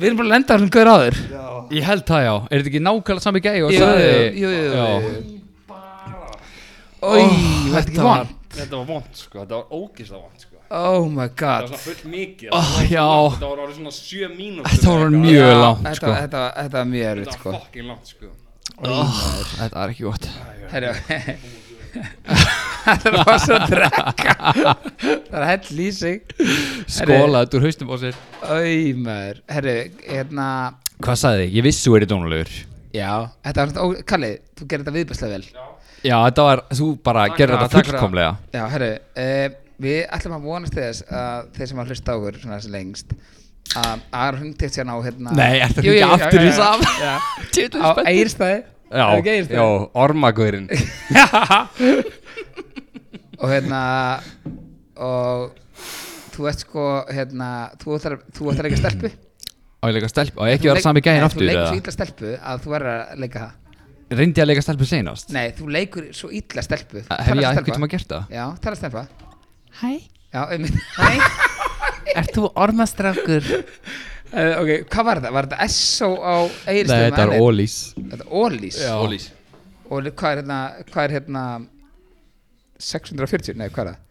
Við 0.00 0.06
erum 0.06 0.20
bara 0.20 0.28
að 0.28 0.32
lenda 0.34 0.56
hún 0.60 0.70
hver 0.72 0.90
áður. 0.90 1.16
Ég 1.74 1.86
held 1.86 2.04
það 2.08 2.22
já, 2.24 2.32
er 2.50 2.60
þetta 2.62 2.70
ekki 2.70 2.82
nákvæmlega 2.86 3.24
sami 3.24 3.42
gæi 3.44 3.58
og 3.66 3.72
Jú, 3.74 3.80
sagði 3.82 4.12
jú, 4.40 4.50
jú, 4.54 4.62
Já. 4.70 4.86
jú. 5.04 5.39
Þetta 7.00 8.04
von 8.04 8.28
Þetta 8.50 8.76
var 8.80 8.86
vond 8.88 9.14
sko, 9.14 9.38
þetta 9.44 9.58
var 9.60 9.66
ógislega 9.78 10.20
vond 10.24 10.42
sko. 10.42 10.56
Oh 10.74 11.06
my 11.10 11.28
god. 11.38 11.68
svona 11.70 11.78
full 11.82 12.10
mikið. 12.10 12.48
Ah, 12.54 12.72
já. 12.86 13.04
Þetta 13.30 13.48
var 13.50 13.62
orðið 13.64 13.76
svona 13.78 13.92
7 13.94 14.28
mínútur 14.34 14.70
Þetta 14.74 14.94
var 15.00 15.14
mjög 15.14 15.46
Já, 15.46 15.54
langt 15.60 15.84
þetta, 15.86 15.94
sko. 16.00 16.10
þetta, 16.16 16.42
þetta 16.58 16.76
var 16.80 16.88
mjög 16.90 17.06
erfitt 17.10 17.30
Þetta 17.30 17.38
sko. 17.38 17.50
var 17.50 17.60
fucking 17.64 17.86
langt 17.90 18.10
sko. 18.10 18.26
Þetta 18.80 19.84
er 19.84 19.94
ekki 19.94 20.06
gott. 20.08 20.28
Herru 20.74 20.92
Það 22.80 23.06
er 23.10 23.16
að 23.18 23.26
fá 23.26 23.34
svo 23.42 23.56
að 23.56 23.64
drekka. 23.70 24.34
Það 24.50 25.34
er 25.34 25.40
að 25.40 25.48
hella 25.50 25.82
í 25.84 25.88
sig. 25.94 26.20
Skóla 26.90 27.42
þetta 27.44 27.58
úr 27.58 27.66
haustum 27.66 27.90
á 27.90 27.96
sér. 28.02 28.20
Maður. 29.04 29.40
Herru, 29.50 29.74
hérna 30.06 30.46
Hvað 31.00 31.18
sagði 31.22 31.44
þið? 31.46 31.56
Ég 31.58 31.66
vissi 31.66 31.86
þú 31.86 31.96
er 31.96 32.06
dónulegur 32.10 32.50
Já, 32.94 33.10
þetta 33.46 33.62
var 33.64 33.70
svona, 33.74 33.84
ó, 33.86 34.06
Kalli, 34.10 34.30
þú 34.58 34.66
gerir 34.70 34.84
þetta 34.84 34.94
viðbæslega 34.98 35.34
vel. 35.34 35.44
Já, 35.50 35.66
þetta 36.04 36.46
var, 36.46 36.62
þú 36.78 36.86
bara 37.04 37.26
gerir 37.34 37.54
Já, 37.56 37.60
þetta 37.64 37.82
fullkomlega. 37.90 38.30
Já, 38.54 38.62
herru, 38.74 38.90
uh, 39.24 39.58
við 39.80 40.00
ætlum 40.16 40.36
að 40.38 40.48
vonast 40.48 40.76
þess 40.76 41.04
að 41.08 41.50
þeir 41.56 41.70
sem 41.72 41.82
að 41.82 41.92
hlusta 41.92 42.12
á 42.12 42.16
okkur 42.16 42.40
svona 42.40 42.58
þessi 42.58 42.72
lengst 42.74 43.14
að 43.70 44.38
hringdi 44.40 44.66
eftir 44.66 44.80
hérna 44.82 44.96
á 44.96 45.00
hérna 45.04 45.34
Nei, 45.38 45.60
jú, 45.60 45.66
hringja 45.78 46.00
já, 46.00 46.08
aftur 46.16 46.40
já, 46.40 46.42
í 46.42 46.50
já, 46.50 46.56
sam? 46.58 46.80
Já, 47.00 47.12
Tjóðlega 47.54 47.86
á 47.86 47.92
Egilstæði 48.10 48.58
Já, 48.90 49.04
Er 49.06 49.20
ekki? 49.20 49.54
Já, 49.54 49.64
ormagurinn 50.02 50.66
og 53.40 53.48
hérna 53.52 53.82
og 55.00 55.52
þú 56.34 56.48
ert 56.50 56.64
sko 56.64 56.86
hérna, 57.12 57.50
þú 57.80 57.96
ætlar, 57.96 58.18
ekki 58.68 58.78
að 58.78 58.82
stelpu. 58.82 59.10
Á 59.80 59.84
ég 59.88 59.96
leika 59.96 60.10
stelpu, 60.12 60.40
á 60.40 60.44
ég 60.50 60.58
ekki 60.58 60.68
að 60.68 60.74
vera 60.74 60.84
sami 60.84 61.02
Nei, 61.04 61.24
aftur 61.24 61.40
Þú 61.40 61.46
leikur 61.48 61.60
eða? 61.62 61.70
svo 61.70 61.80
illa 61.80 61.94
stelpu 61.94 62.32
að 62.36 62.64
þú 62.64 62.74
verður 62.74 62.92
að 62.96 63.22
leika 63.24 63.44
það 63.44 63.69
Reyndi 64.10 64.42
að 64.42 64.48
leika 64.50 64.62
stelpu 64.64 64.86
seinast? 64.90 65.30
Nei, 65.34 65.50
þú 65.54 65.68
leikur 65.70 66.06
svo 66.16 66.30
illa 66.34 66.62
stelpu 66.66 67.02
Hef 67.06 67.30
ég 67.36 67.44
eitthvað 67.46 67.76
tíma 67.76 67.88
gert 67.92 68.10
það? 68.10 68.32
Já, 68.34 68.44
tala 68.64 68.78
stelpa 68.80 69.04
Hæ, 69.80 69.90
Já, 70.34 70.40
einmitt 70.50 70.78
Hæ 70.96 71.10
ert 72.20 72.32
þú 72.34 72.48
ormastrákur? 72.58 73.46
uh, 73.46 74.54
ok, 74.62 74.70
hvað 74.90 75.06
var 75.10 75.20
þetta? 75.20 75.32
Var 75.36 75.48
þetta 75.52 75.68
SO 75.76 76.10
á 76.18 76.34
Nei, 76.42 76.74
Eiristöðum? 76.74 77.04
þetta 77.06 77.26
er 77.26 77.34
Ólís 77.44 77.76
Þetta 78.00 78.18
er 78.18 78.32
Ólís 78.42 78.80
Ólís 78.98 79.28
Og 79.90 80.06
hvað 80.14 80.30
er 80.32 80.40
hérna, 80.42 80.58
hvað 80.90 81.04
er 81.08 81.14
hérna 81.18 81.44
640, 82.80 83.56
nei 83.60 83.68
hvað 83.70 83.90
er 83.90 83.92
það? 83.92 84.06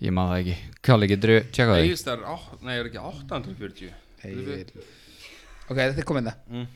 Ég 0.00 0.14
maður 0.16 0.30
það 0.32 0.40
ekki 0.40 0.80
Kjáli, 0.86 1.08
getur 1.10 1.32
þú 1.34 1.40
tjekka 1.52 1.76
það? 1.76 2.12
Er, 2.14 2.22
á- 2.24 2.52
nei, 2.64 2.74
er 2.80 2.88
ekki 2.90 3.00
840 3.04 3.90
Egil 4.24 4.84
Ok, 5.70 5.76
þetta 5.76 6.00
er 6.04 6.08
komið 6.08 6.30
það 6.30 6.38
Mm. 6.50 6.68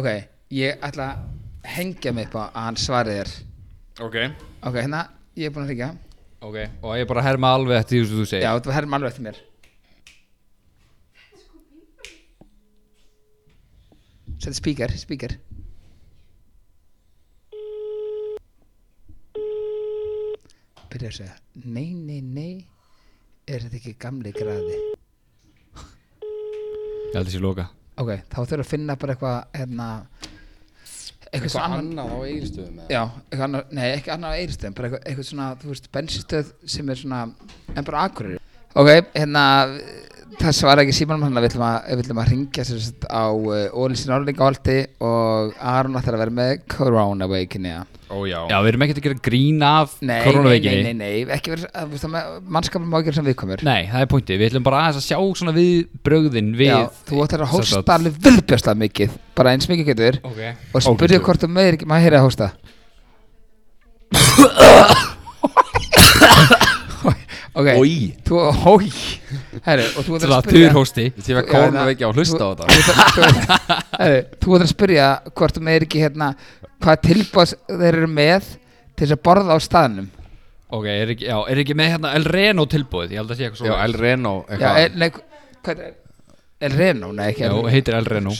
Ok, 0.00 0.08
ég 0.52 0.82
ætla 0.84 1.08
að 1.14 1.70
hengja 1.74 2.12
mig 2.12 2.28
upp 2.28 2.36
á 2.36 2.42
að 2.44 2.62
hann 2.66 2.80
svarið 2.80 3.20
er 3.22 3.32
Ok. 4.04 4.16
Ok, 4.66 4.74
hérna, 4.74 5.06
ég 5.38 5.48
er 5.48 5.54
búinn 5.54 5.64
að 5.68 5.72
hengja 5.74 5.90
Ok, 6.44 6.56
og 6.82 6.96
ég 6.98 7.08
bara 7.08 7.22
herma 7.24 7.54
alveg 7.56 7.78
eftir 7.80 8.02
því 8.02 8.08
sem 8.08 8.18
þú 8.18 8.24
segir. 8.28 8.42
Já, 8.44 8.52
var 8.66 8.74
herrm 8.76 8.94
alveg 8.98 9.14
eftir 9.14 9.24
mér. 9.24 9.38
Sett 14.44 14.58
spíkar, 14.58 14.92
spíkar 14.98 15.38
Byrja 20.92 21.08
að 21.08 21.16
segja 21.16 21.36
Nei, 21.64 21.94
nei, 21.94 22.20
nei 22.20 22.66
Er 23.48 23.64
þetta 23.64 23.78
ekki 23.78 23.94
gamli 24.00 24.34
graði? 24.36 24.76
Ég 27.14 27.18
held 27.20 27.28
þessi 27.28 27.40
loka. 27.40 27.68
Ok, 28.02 28.10
þá 28.26 28.38
þurfum 28.40 28.62
að 28.64 28.70
finna 28.72 28.94
bara 28.98 29.14
eitthvað 29.14 29.58
hérna 29.58 29.88
eitthvað 31.34 31.76
annað 31.78 32.14
á 32.14 32.18
Egilstöðum 32.30 32.80
eða? 32.80 32.88
Já, 32.94 33.02
eitthvað 33.26 33.46
annað, 33.48 33.74
nei 33.78 33.86
ekki 33.90 34.12
annað 34.14 34.34
á 34.34 34.38
Eiristöðum 34.40 34.76
bara 34.78 34.88
eitthvað, 34.90 35.04
eitthvað 35.10 35.28
svona, 35.30 35.48
þú 35.60 35.70
veist, 35.72 35.88
bensinstöð 35.98 36.52
sem 36.76 36.92
er 36.94 37.00
svona, 37.00 37.22
en 37.74 37.88
bara 37.88 38.04
akkurir 38.08 38.40
Ok, 38.74 38.88
hérna, 39.14 39.44
það 40.40 40.54
svara 40.58 40.84
ekki 40.84 40.94
símanum 40.96 41.24
hann 41.26 41.38
að 41.38 41.44
við 41.44 41.50
ætlum 41.52 41.64
að, 41.66 41.76
við 41.88 42.02
ætlum 42.04 42.20
að 42.22 42.30
ringja 42.32 42.64
sem 42.68 42.78
sagt 42.82 43.06
á 43.08 43.26
uh, 43.30 43.76
Ólísin 43.76 44.14
Orlingaholti 44.14 44.78
og 45.04 45.54
Aron 45.58 45.98
ætlar 46.00 46.16
að 46.18 46.22
vera 46.24 46.34
með 46.38 46.50
Corona 46.74 47.28
Wakening 47.30 47.90
Ó 48.12 48.20
já. 48.28 48.36
Já, 48.50 48.58
við 48.60 48.68
erum 48.68 48.84
ekkert 48.84 48.98
að 49.00 49.06
gera 49.06 49.22
grín 49.24 49.62
af 49.64 49.94
Nei, 50.00 50.10
nei, 50.10 50.24
koronaveikinni 50.26 50.82
nei, 50.84 50.92
nei, 50.92 51.24
nei, 51.24 51.34
ekki 51.34 51.54
verið, 51.54 51.66
mannskapin 52.56 52.90
má 52.90 52.98
ekki 52.98 53.10
vera 53.10 53.18
sem 53.18 53.28
viðkomur 53.30 53.64
Nei, 53.66 53.80
það 53.90 54.04
er 54.04 54.10
pointið, 54.12 54.40
við 54.40 54.50
ætlum 54.50 54.66
bara 54.68 54.82
aðeins 54.82 55.00
að 55.00 55.08
sjá 55.08 55.18
svona 55.40 55.54
við 55.56 55.72
brögðin 56.06 56.52
við 56.58 56.70
Já, 56.70 56.78
þú 57.08 57.24
ætlar 57.24 57.46
að 57.46 57.52
hósta 57.54 57.96
alveg 57.96 58.20
viðbjörslega 58.28 58.82
mikið, 58.84 59.16
bara 59.40 59.54
eins 59.56 59.70
mikið 59.70 59.90
getur. 59.94 60.20
Ok. 60.28 60.40
Og 60.76 60.86
spyrja 60.90 61.24
hvort 61.24 61.40
þú 61.42 61.48
meður 61.56 61.78
ekki, 61.78 61.90
maður 61.90 62.20
að 62.20 62.26
hósta 62.28 62.52
ok, 67.54 67.68
Ói 67.78 67.92
þú, 68.26 68.38
hói 68.64 68.88
herru, 69.64 69.84
og 69.94 70.06
þú 70.08 70.16
ætlar 70.18 70.32
að 70.34 70.46
spyrja 70.48 70.70
þurrhósti 70.72 71.04
var 71.36 71.44
Já, 71.44 71.50
kórna 71.52 71.84
það- 71.84 71.92
ekki 71.94 72.04
á 72.04 72.08
að 72.10 72.18
hlusta 72.18 72.42
á 72.42 72.48
þetta. 72.50 72.64
herru, 74.00 74.20
þú 74.42 74.54
ætlar 74.56 74.66
að 74.66 74.72
spyrja 74.74 75.08
hvort 75.30 75.54
þú 75.58 75.62
meður 75.68 75.86
ekki 75.88 76.02
hérna 76.04 76.28
hvað 76.84 77.02
tilbúð 77.08 77.54
þeir 77.70 77.88
eru 78.00 78.10
með 78.10 78.48
til 78.94 79.06
þess 79.06 79.14
að 79.16 79.22
borða 79.26 79.54
á 79.54 79.58
staðnum. 79.62 80.08
Ok, 80.74 80.86
er 80.90 81.12
ekki, 81.14 81.26
já, 81.28 81.36
er 81.50 81.60
ekki 81.62 81.74
með 81.78 81.88
hérna 81.94 82.10
El 82.18 82.24
Reno 82.26 82.64
tilbúið 82.66 83.12
Ég 83.14 83.20
held 83.20 83.30
að 83.30 83.38
sé 83.38 83.44
eitthvað 83.46 83.68
Já, 83.68 83.70
svona 83.70 83.84
El 83.84 83.94
Reno 84.00 84.32
já, 84.48 84.54
eitthvað 84.56 84.78
er, 84.80 84.96
nei, 84.98 85.10
hvað 85.64 85.82
er 85.84 85.92
El 86.64 86.72
Reno, 86.78 87.10
nei 87.14 87.26
ekki 87.30 87.44
Já, 87.44 87.50
El 87.52 87.68
heitir 87.74 87.94
El 87.98 88.08
Reno. 88.10 88.32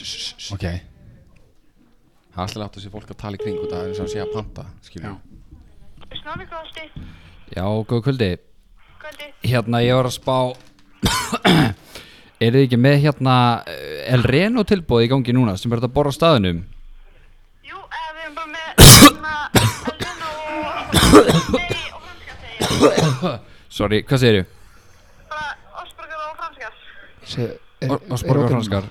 Ok. 0.54 0.64
Það 0.64 2.40
er 2.40 2.42
alltaf 2.42 2.58
látt 2.64 2.78
að 2.80 2.82
sé 2.86 2.90
fólk 2.90 3.12
að 3.14 3.20
tala 3.20 3.38
í 3.38 3.42
kring 3.44 3.60
út 3.62 3.74
af 3.76 3.84
eins 3.86 4.00
og 4.00 4.08
að 4.08 4.12
sé 4.16 4.22
að 4.24 4.32
panta 4.34 4.64
Kosti, 6.50 6.88
Já, 7.54 7.62
góð 7.86 8.02
kvöldi 8.08 8.30
kvöldi. 9.04 9.26
Hérna, 9.52 9.80
ég 9.84 9.94
var 10.00 10.08
að 10.08 10.16
spá 10.16 10.36
Er 12.44 12.50
þið 12.52 12.62
ekki 12.66 12.78
með 12.80 12.96
hérna 13.04 13.34
El 14.10 14.24
Reno 14.26 14.64
tilbúið 14.66 15.06
í 15.06 15.10
gangi 15.12 15.32
núna 15.36 15.54
sem 15.60 15.72
er 15.72 15.78
að 15.84 15.92
borra 15.94 16.10
á 16.12 16.16
staðinum 16.16 16.58
Jú, 17.64 17.78
eh, 17.78 18.08
við 18.16 18.22
erum 18.24 18.34
bara 18.40 18.50
með 18.50 18.66
svona 18.96 19.34
Elvin 19.60 20.20
og 20.26 20.34
Nei, 21.54 21.70
og 21.94 22.00
franska 22.02 22.32
segja. 22.42 23.32
Sorry, 23.78 24.02
hvað 24.08 24.18
segir 24.24 24.40
þú? 24.40 24.44
Bara 25.30 25.54
Osborgar 25.84 26.18
og 26.26 26.34
franskar. 26.40 26.72
Se, 27.34 27.48
er, 27.84 27.94
Og 27.94 28.18
sporgar 28.20 28.50
franskar 28.52 28.84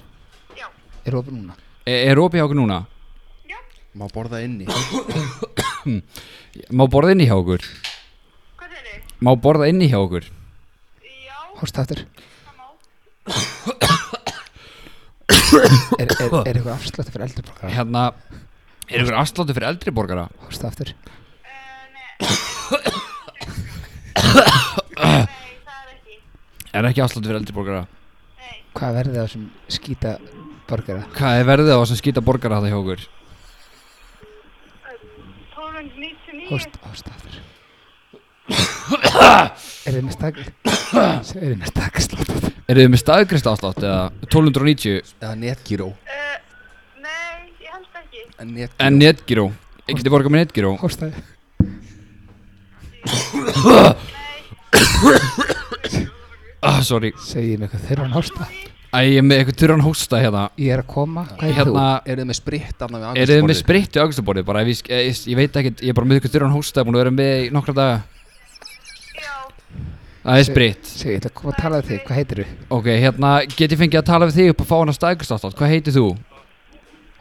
Já, 0.57 0.67
er 1.09 1.19
opið 1.19 1.33
núna 1.41 1.53
Er, 1.83 1.99
er 2.13 2.21
opið 2.23 2.39
hjá 2.39 2.45
okkur 2.47 2.59
núna? 2.61 2.79
já, 3.49 3.59
Má 3.99 4.07
borða 4.13 4.39
inni 4.45 4.65
Má 6.71 6.85
borða 6.87 7.11
inni 7.17 7.27
hjá 7.27 7.35
okkur? 7.37 7.61
Má 9.23 9.31
borða 9.39 9.69
inni 9.71 9.87
hjá 9.91 9.99
okkur? 10.03 10.25
Já, 11.23 11.37
hósta 11.61 11.83
aftur 11.85 11.99
er, 16.01 16.09
er, 16.09 16.09
er 16.09 16.57
eitthvað 16.57 16.73
afsláttu 16.73 17.11
fyrir 17.13 17.25
eldri 17.27 17.43
borgara 17.47 17.69
Hérna, 17.71 18.01
er 18.89 19.03
ykkur 19.05 19.15
afsláttu 19.21 19.55
fyrir 19.55 19.69
eldri 19.69 19.93
borgara? 19.95 20.25
hósta 20.43 20.67
aftur 20.71 20.89
nei. 20.91 22.11
nei, 24.99 25.23
það 25.63 25.79
er 25.79 25.93
ekki. 25.93 26.15
Er 26.73 26.89
ekki 26.89 27.03
afsláttu 27.05 27.27
fyrir 27.29 27.39
eldri 27.39 27.55
borgara? 27.55 27.83
Nei, 28.41 28.55
hvað 28.75 28.91
verði 28.99 29.15
það 29.21 29.29
sem 29.37 29.43
skýta 29.77 30.11
borgara 30.67 31.07
Hvað 31.15 31.39
er 31.39 31.49
verðið 31.53 31.75
á 31.79 31.81
sem 31.93 32.01
skýta 32.01 32.25
borgara 32.27 32.59
þetta 32.59 32.73
hjá 32.73 32.79
okkur? 32.83 33.07
1299. 35.53 36.49
hósta, 36.51 36.83
hósta 36.89 37.15
aftur 37.15 37.42
er 38.51 39.93
þið 39.93 40.03
með 40.03 40.13
stak 40.17 40.35
er 40.43 40.49
þið 41.31 41.55
með 41.61 41.69
stak 41.71 41.95
sláttu 42.03 42.51
Er 42.63 42.79
þið 42.79 42.93
með 42.93 43.01
staðgrist 43.01 43.47
afslátt 43.51 43.81
eða 43.83 44.03
1290 44.23 45.03
Eða 45.19 45.33
netgíró. 45.35 45.89
Uh, 46.07 46.37
nei, 47.03 47.51
ég 47.59 47.67
held 47.73 47.91
ekki. 47.99 48.21
Netgíró. 48.39 48.79
En 48.87 48.95
netgíró? 48.99 49.45
Ég 49.83 49.97
geti 49.99 50.07
borgað 50.13 50.31
með 50.31 50.39
netgíró. 50.45 50.71
Hósta 50.79 51.11
ah, 56.63 56.79
Sorry. 56.87 57.11
Segið 57.19 57.59
mér 57.59 57.67
eitthvað 57.67 57.83
þegar 57.89 57.99
hann 58.05 58.15
hósta 58.15 58.47
Æ, 58.93 59.09
ég 59.09 59.17
er 59.17 59.25
með 59.25 59.39
eitthvað 59.41 59.57
þurran 59.63 59.81
hósta 59.83 60.15
hérna. 60.21 60.43
Ég 60.61 60.69
er 60.75 60.81
að 60.83 60.89
koma. 60.93 61.23
Hvað 61.33 61.49
er 61.49 61.55
Hérna, 61.57 61.85
Er 62.05 62.15
þið 62.19 62.27
með 62.29 62.37
spritt 62.37 62.77
af 62.85 62.89
er 62.93 63.25
þið 63.31 63.47
með 63.49 63.57
spritt 63.57 63.89
í 63.97 63.99
augustaborðið 64.03 64.45
bara 64.47 64.61
ef 64.61 64.67
ég, 64.69 64.77
ég, 64.85 64.89
ég, 65.09 65.15
ég 65.33 65.37
veit 65.39 65.53
ekkert, 65.59 65.79
ég 65.81 65.89
er 65.89 65.97
bara 65.97 66.07
með 66.07 66.15
eitthvað 66.19 66.33
þurran 66.37 66.53
hósta 66.53 66.85
búin 66.85 66.95
að 66.95 67.01
vera 67.01 67.15
með 67.17 67.33
í 67.41 67.49
nokkra 67.57 67.73
daga 67.79 67.97
Það 70.23 70.37
er 70.39 70.45
spritt 70.47 70.85
ég 71.03 71.17
ætla 71.19 71.29
að 71.29 71.35
koma 71.39 71.51
að 71.53 71.57
tala 71.61 71.75
við 71.81 71.87
þig. 71.89 71.99
Hvað 72.07 72.17
heitir 72.19 72.37
þú? 72.39 72.45
Ok, 72.77 72.87
hérna, 73.03 73.29
get 73.57 73.73
ég 73.75 73.79
fengið 73.81 73.99
að 73.99 74.07
tala 74.07 74.27
við 74.29 74.35
þig 74.39 74.47
upp 74.53 74.61
að 74.63 74.69
fá 74.69 74.75
hana 74.79 74.93
staðgrist 74.95 75.33
afslátt 75.35 75.57
Hvað 75.59 75.71
heitir 75.73 75.93
þú? 75.97 76.05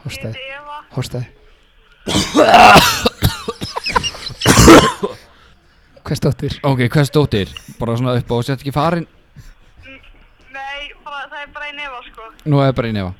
hósta 0.03 0.27
ég 0.27 0.31
heiti 0.35 0.51
Eva. 0.55 0.77
hósta 0.95 1.19
hvað 6.03 6.17
stóttir 6.19 6.53
Ok, 6.67 6.79
hvers 6.91 7.11
dóttir? 7.15 7.47
Bara 7.79 7.95
svona 7.99 8.15
upp 8.19 8.29
á 8.31 8.35
og 8.35 8.43
sett 8.47 8.59
ekki 8.63 8.73
farin? 8.75 9.05
Nei, 10.53 10.79
bara, 11.05 11.21
það 11.31 11.39
er 11.45 11.49
bara 11.55 11.67
í 11.69 11.71
nefa, 11.77 11.99
sko. 12.09 12.21
Nú 12.51 12.57
er 12.63 12.73
bara 12.75 12.89
í 12.91 12.95
nefa 12.95 13.13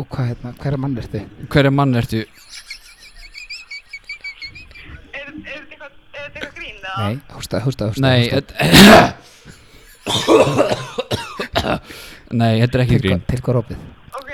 og 0.00 0.06
hvað 0.08 0.28
hérna 0.30 0.50
hver 0.56 0.72
er 0.72 0.80
mann 0.80 0.96
ertu? 0.96 1.20
Hverja 1.52 1.70
mann 1.76 1.92
ertu? 2.00 2.20
Er, 5.12 5.26
er 5.28 5.60
þetta 6.24 6.28
eitthvað, 6.28 6.28
er 6.28 6.28
þetta 6.30 6.38
eitthvað 6.40 6.54
grín, 6.60 6.76
eða? 6.80 6.96
nei 7.00 7.14
hósta 7.34 7.56
hósta 7.64 7.82
hósta 7.90 8.00
Nei, 8.04 8.20
hósta. 8.30 8.52
Nei, 12.30 12.60
þetta 12.62 12.74
er 12.78 12.82
ekki 12.84 12.96
til, 12.96 13.02
grín 13.04 13.18
hvað- 13.20 13.26
til 13.30 13.40
hvað 13.40 13.52
er 13.54 13.58
opið 13.60 13.76
Ok, 14.20 14.30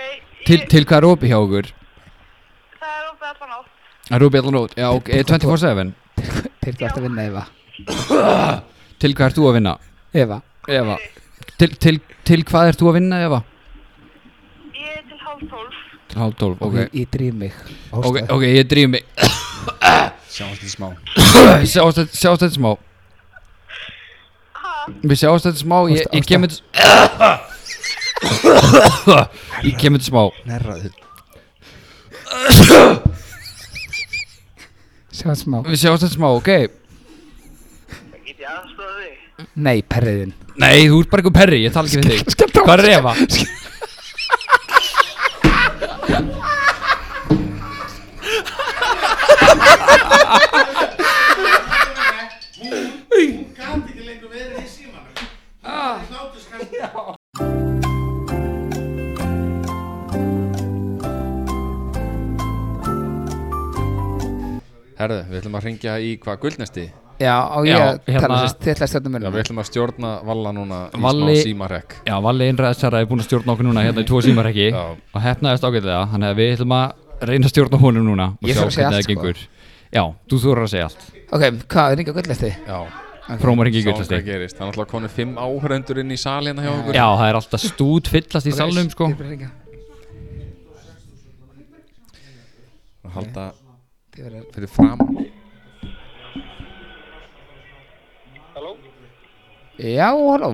Til, 0.46 0.58
ég, 0.60 0.68
til 0.70 0.84
hvað 0.84 0.96
er 0.98 1.06
opið 1.10 1.28
hjá 1.32 1.38
okkur? 1.42 1.66
það 2.76 2.92
er 2.96 3.06
opið 3.10 3.26
allan 3.30 3.52
átt. 3.56 3.68
Það 4.06 4.16
er 4.16 4.24
opið 4.28 4.40
allan 4.42 4.58
út 4.60 4.72
Já, 4.76 4.88
ok, 4.92 5.08
24-7 5.08 5.92
til 6.66 6.72
hvað 6.74 6.86
ertu 6.88 7.00
að 7.00 7.06
vinna 7.06 7.22
Eva 7.30 7.42
Til 8.98 9.12
hvað 9.14 9.26
ert 9.30 9.36
þú 9.38 9.44
að 9.50 9.56
vinna? 9.58 9.74
Eva 10.16 10.38
Eva 10.68 10.96
Til, 11.56 11.70
til, 11.80 11.96
til 12.26 12.40
hvað 12.44 12.68
ert 12.72 12.80
þú 12.80 12.86
að 12.90 12.96
vinna, 13.00 13.16
Eva? 13.26 13.40
Ég 14.76 14.90
er 14.98 15.02
til 15.08 15.18
hálf 15.24 15.42
tólf. 15.50 15.76
Til 16.10 16.18
hálf 16.20 16.34
tólf, 16.40 16.58
ok 16.60 16.74
ég, 16.92 17.08
drýf 17.12 17.32
mig 17.34 17.52
Ok, 17.92 18.16
ok, 18.28 18.42
ég 18.52 18.66
drýf 18.70 18.88
mig 18.92 19.04
Sjáumst 20.36 20.60
þið 20.60 20.72
smá. 20.74 20.88
Sjáast 21.64 21.96
þetta- 21.96 22.18
sjáast 22.20 22.42
þetta 22.44 22.56
smá. 22.58 22.72
Ha? 24.60 24.72
Við 25.00 25.16
sjáast 25.22 25.46
þetta 25.48 25.60
smá 25.62 25.78
Ég, 25.88 26.04
ég 26.12 26.24
kemur 26.28 26.50
Ég 29.66 29.74
kemur 29.80 29.98
þetta 30.02 30.10
smá. 30.12 30.24
Nerraðu 30.50 30.90
sjá 35.16 35.30
það 35.30 35.38
smá. 35.40 35.58
Við 35.66 35.78
sjáast 35.80 36.02
þetta 36.04 36.14
smá, 36.16 36.28
ok. 36.36 36.50
Get 38.26 38.42
ég 38.42 38.48
aðstofa 38.50 38.92
þig? 39.00 39.14
nei 39.56 39.82
perriðin 39.84 40.30
Nei, 40.56 40.86
þú 40.88 41.00
ert 41.02 41.10
bara 41.12 41.20
einhver 41.22 41.34
perri, 41.36 41.58
ég 41.66 41.72
tala 41.74 41.88
ekki 41.88 42.00
við 42.00 42.08
þig. 42.12 42.52
Hvað 42.56 42.82
er 42.82 42.88
Eva? 42.96 43.12
Hún 52.56 53.36
gæti 53.56 53.90
ekki 53.90 54.02
lengur 54.06 54.30
verið 54.32 54.58
í 54.62 54.66
símanum. 54.68 55.26
Það 55.62 55.92
er 55.92 56.02
hlátuskast. 56.10 57.76
Herðu, 64.96 65.18
við 65.28 65.40
ætlum 65.42 65.56
að 65.58 65.66
ringja 65.68 65.94
í 66.00 66.14
hvað 66.22 66.38
guldnesti? 66.44 66.86
Já, 67.20 67.34
og 67.56 67.64
ég 67.68 67.76
Já, 67.76 67.96
hérna- 68.08 68.20
tala 68.20 68.38
sérst 68.44 68.58
til 68.60 68.72
að 68.74 68.88
stjórnum 68.92 69.22
Já, 69.24 69.30
við 69.32 69.42
ætlum 69.42 69.60
að 69.62 69.66
stjórna 69.70 70.10
Valla 70.24 70.50
núna 70.52 70.78
í 70.92 71.00
Valli- 71.00 71.36
smá 71.36 71.44
símarekk. 71.48 71.90
Já, 72.06 72.14
Valli 72.20 72.48
innræðsara 72.52 73.00
er 73.00 73.06
búin 73.08 73.20
að 73.20 73.28
stjórna 73.28 73.52
okkur 73.54 73.64
núna 73.68 73.84
hérna 73.84 74.00
í 74.04 74.08
tvo 74.08 74.20
símarekki 74.24 74.66
Já. 74.72 74.82
og 75.14 75.20
hefnaðist 75.24 75.64
ágætlega 75.64 76.02
þannig 76.12 76.28
að 76.32 76.36
við 76.40 76.52
ætlum 76.56 76.72
að 76.76 76.92
reyna 77.30 77.44
að 77.46 77.52
stjórna 77.54 77.78
honum 77.80 78.04
núna 78.04 78.26
og 78.36 78.48
Ég 78.48 78.52
sjá 78.56 78.60
þarf 78.60 78.66
að 78.66 78.76
segja 78.76 78.88
hvernig 78.88 78.96
allt, 78.96 78.96
það 78.96 79.02
sko. 79.02 79.12
gengur 79.12 79.36
Já, 79.94 80.02
þú 80.26 80.38
þurfur 80.42 80.62
að 80.66 80.72
segja 80.72 80.86
allt 80.88 81.04
Ok, 81.26 81.44
hvað, 81.72 81.90
er 81.92 82.00
ringa 82.00 82.14
gullesti? 82.16 82.50
Já, 82.66 82.78
Prómar 83.42 83.70
ekki 83.70 83.82
sáum 83.82 83.92
gullasti 83.92 84.14
hvað 84.16 84.26
gerist 84.30 84.58
Það 84.58 84.64
er 84.66 84.72
alltaf 84.72 84.90
konið 84.92 85.14
fimm 85.16 85.38
áhöröndur 85.38 86.00
inn 86.02 86.14
í 86.14 86.18
sali 86.20 86.50
hérna 86.50 86.66
hjá 86.66 86.72
okkur 86.72 86.98
Já, 86.98 87.06
það 87.06 87.30
er 87.30 87.38
alltaf 87.40 87.64
stút 87.64 88.10
fyllast 88.12 88.50
í 88.50 88.54
salnum 88.56 88.90
sko 88.92 89.08
Ég 89.10 89.14
er 89.14 89.20
bara 89.20 89.26
að 89.26 89.32
hringja. 89.32 89.50
að 93.06 93.16
halda 93.16 93.46
fyrir 94.56 94.70
fram 94.72 95.02
Halló? 98.54 98.76
Já, 99.78 100.10
halló 100.10 100.52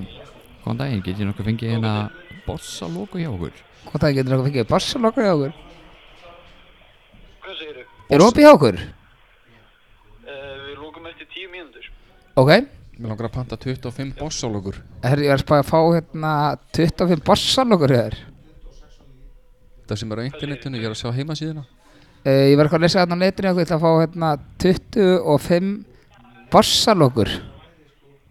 Góðan 0.63 0.79
daginn, 0.79 1.03
get 1.03 1.19
ég 1.19 1.29
nokkuð 1.29 1.49
fengið 1.53 1.77
hérna 1.77 1.95
bossa 2.47 2.89
logo 2.91 3.19
hjá 3.21 3.31
okkur 3.33 3.61
Hvað 3.89 4.05
það 4.05 4.17
getur 4.19 4.37
okkur 4.37 4.49
fengið 4.49 4.69
bossalokur 4.71 5.27
hjá 5.27 5.33
okkur? 5.37 5.55
Hvað 7.43 7.57
segirðu? 7.59 7.85
Er 8.13 8.23
opið 8.23 8.45
hjá 8.47 8.53
okkur? 8.55 8.79
Uh, 10.23 10.55
við 10.69 10.77
lókum 10.79 11.09
eftir 11.11 11.29
tíu 11.33 11.49
mínútur. 11.51 11.89
Ok, 12.39 12.49
Mér 12.99 13.09
langar 13.11 13.27
að 13.29 13.35
panta 13.35 13.57
25 13.61 14.15
bossálögur 14.21 14.77
herri, 15.03 15.27
ég 15.27 15.35
að 15.35 15.43
spæða 15.43 15.63
að 15.65 15.69
fá 15.69 15.79
hérna 15.97 16.33
25 16.77 17.25
bossalokur 17.27 17.93
hér 17.93 18.17
Það 19.89 19.99
sem 20.01 20.13
er 20.15 20.21
á 20.23 20.29
internetinu, 20.29 20.79
ég 20.79 20.87
er 20.89 20.93
að 20.95 21.01
sjá 21.03 21.11
heimasíðuna. 21.13 21.65
Uh, 22.23 22.45
Ég 22.49 22.55
var 22.57 22.65
eitthvað 22.69 22.79
að 22.79 22.85
lesa 22.87 23.01
hérna 23.03 23.17
á 23.19 23.23
netinu 23.25 23.51
og 23.51 23.59
ég 23.59 23.67
ætla 23.67 23.77
að 23.77 23.83
fá 23.83 23.91
hérna 24.01 24.29
25 24.63 25.73
bossalokur. 26.55 27.33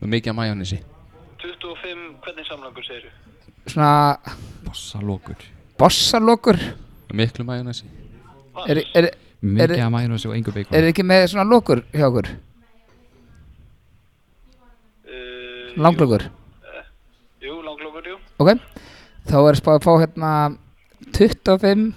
Með 0.01 0.13
mikið 0.15 0.31
að 0.31 0.37
majónisi 0.39 0.79
25, 1.43 2.05
hvernig 2.23 2.47
samlangur 2.47 2.87
segirðu? 2.87 3.11
Svona 3.69 3.91
Bossa 4.65 5.01
logur 5.05 5.43
bossalokur. 5.77 6.57
Með 7.11 7.19
miklu 7.19 7.45
majónisi 7.45 7.85
Er, 8.67 8.81
er, 8.97 9.11
Mikið 9.41 9.75
Er- 9.75 9.83
að 9.85 9.91
mæna 9.93 10.17
og 10.17 10.33
engu 10.37 10.53
beikon 10.53 10.75
er 10.77 10.85
þið 10.85 10.91
ekki 10.95 11.05
með 11.11 11.27
svona 11.33 11.45
lokur 11.49 11.83
hjá 11.93 12.07
okkur? 12.07 12.27
Langlokur 15.77 16.23
Jú, 17.41 17.55
langlókur, 17.65 18.05
jú. 18.05 18.17
Ok, 18.37 18.51
þá 19.29 19.37
er 19.49 19.57
spáð 19.57 19.77
að 19.79 19.85
fá 19.85 19.93
hérna 20.03 20.31
25 21.17 21.93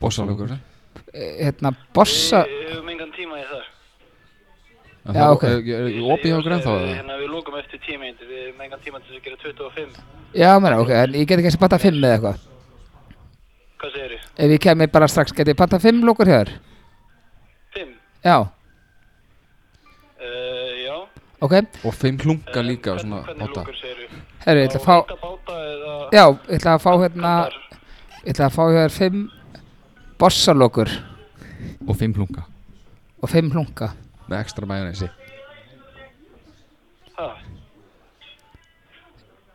Bossálögur 0.00 0.52
eh, 0.54 1.46
hérna 1.46 1.72
bossa 1.94 2.44
Við 2.46 2.68
höfum 2.74 2.90
engan 2.94 3.10
tíma 3.16 3.38
í 3.40 3.46
það. 3.48 3.64
Já, 5.14 5.24
ok. 5.34 5.42
Er 5.44 5.58
er 5.60 5.98
opið 6.14 6.30
hjá 6.30 6.38
Við- 6.38 6.64
eða? 6.64 6.94
Hérna, 6.94 7.16
við 7.20 7.28
lókum 7.34 7.56
eftir 7.60 7.80
tíu 7.84 7.98
mínútur. 8.00 8.24
Við 8.30 8.40
höfum 8.46 8.62
engan 8.64 8.80
tíma 8.86 9.00
til 9.04 9.18
að 9.18 9.22
gera 9.26 9.36
25. 9.42 9.98
Já, 10.34 10.50
meina, 10.64 10.78
ok, 10.80 10.90
en 11.02 11.12
ég 11.18 11.26
get 11.28 11.38
ekki 11.42 11.52
að 11.52 11.60
panta 11.60 11.78
5 11.78 11.98
eða 12.00 12.14
eitthvað 12.16 12.38
Hvað 13.84 13.92
segirðu? 13.98 14.18
Ef 14.38 14.50
ég 14.54 14.60
kemi 14.64 14.86
bara 14.88 15.08
strax, 15.08 15.32
get 15.36 15.48
ég 15.52 15.56
panta 15.58 15.78
5 15.82 16.04
lokur 16.08 16.26
hér? 16.30 16.54
5? 17.74 17.90
Já, 18.24 18.38
Uh, 18.38 18.46
já. 18.46 18.50
Ok, 21.44 21.54
Og 21.84 21.94
5 21.94 22.18
klunga 22.22 22.56
Eh, 22.56 22.62
líka 22.64 22.90
hvern- 22.94 23.00
svona 23.04 23.22
Hvernig 23.24 23.48
báta. 23.48 23.64
herru, 24.44 24.60
ég 24.60 24.68
ætla 24.68 24.80
að 24.80 24.84
fá 24.84 24.96
báta 25.06 25.52
eða... 25.52 26.10
Já, 26.12 26.24
ég 26.48 26.58
ætla 26.58 26.74
að 26.74 26.82
fá 26.84 26.92
hérna? 27.02 27.32
Ég 28.24 28.32
ætla 28.34 28.46
að 28.48 28.54
fá 28.56 28.64
hér 28.72 28.90
5 28.90 29.30
bossalokur. 30.18 30.88
Og 31.88 31.96
fimm 31.96 32.12
plunga 32.14 32.44
og 33.22 33.28
5 33.30 33.50
hlunga. 33.52 33.92
Með 34.28 34.40
ekstra 34.40 34.66
majónisi 34.66 35.08
Ha? 37.18 37.26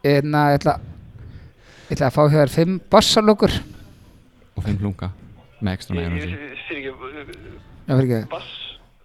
Hérna, 0.03 0.43
ég 0.53 0.59
ætla 0.61 0.75
Ég 1.89 1.97
ætla 1.97 2.07
að 2.09 2.13
fá 2.15 2.23
hér 2.29 2.49
5 2.53 2.79
bossalokur. 2.91 3.51
Og 4.57 4.63
fimm 4.63 4.77
plunga 4.77 5.09
Með 5.61 5.73
ekstra 5.75 5.95
mæna 5.97 6.15
ég, 6.15 6.21
fyrir 6.23 6.37
ekki, 6.77 6.91
Já, 7.89 7.95
fyrir 7.97 8.13
ekki. 8.15 8.29
Bass, 8.29 8.51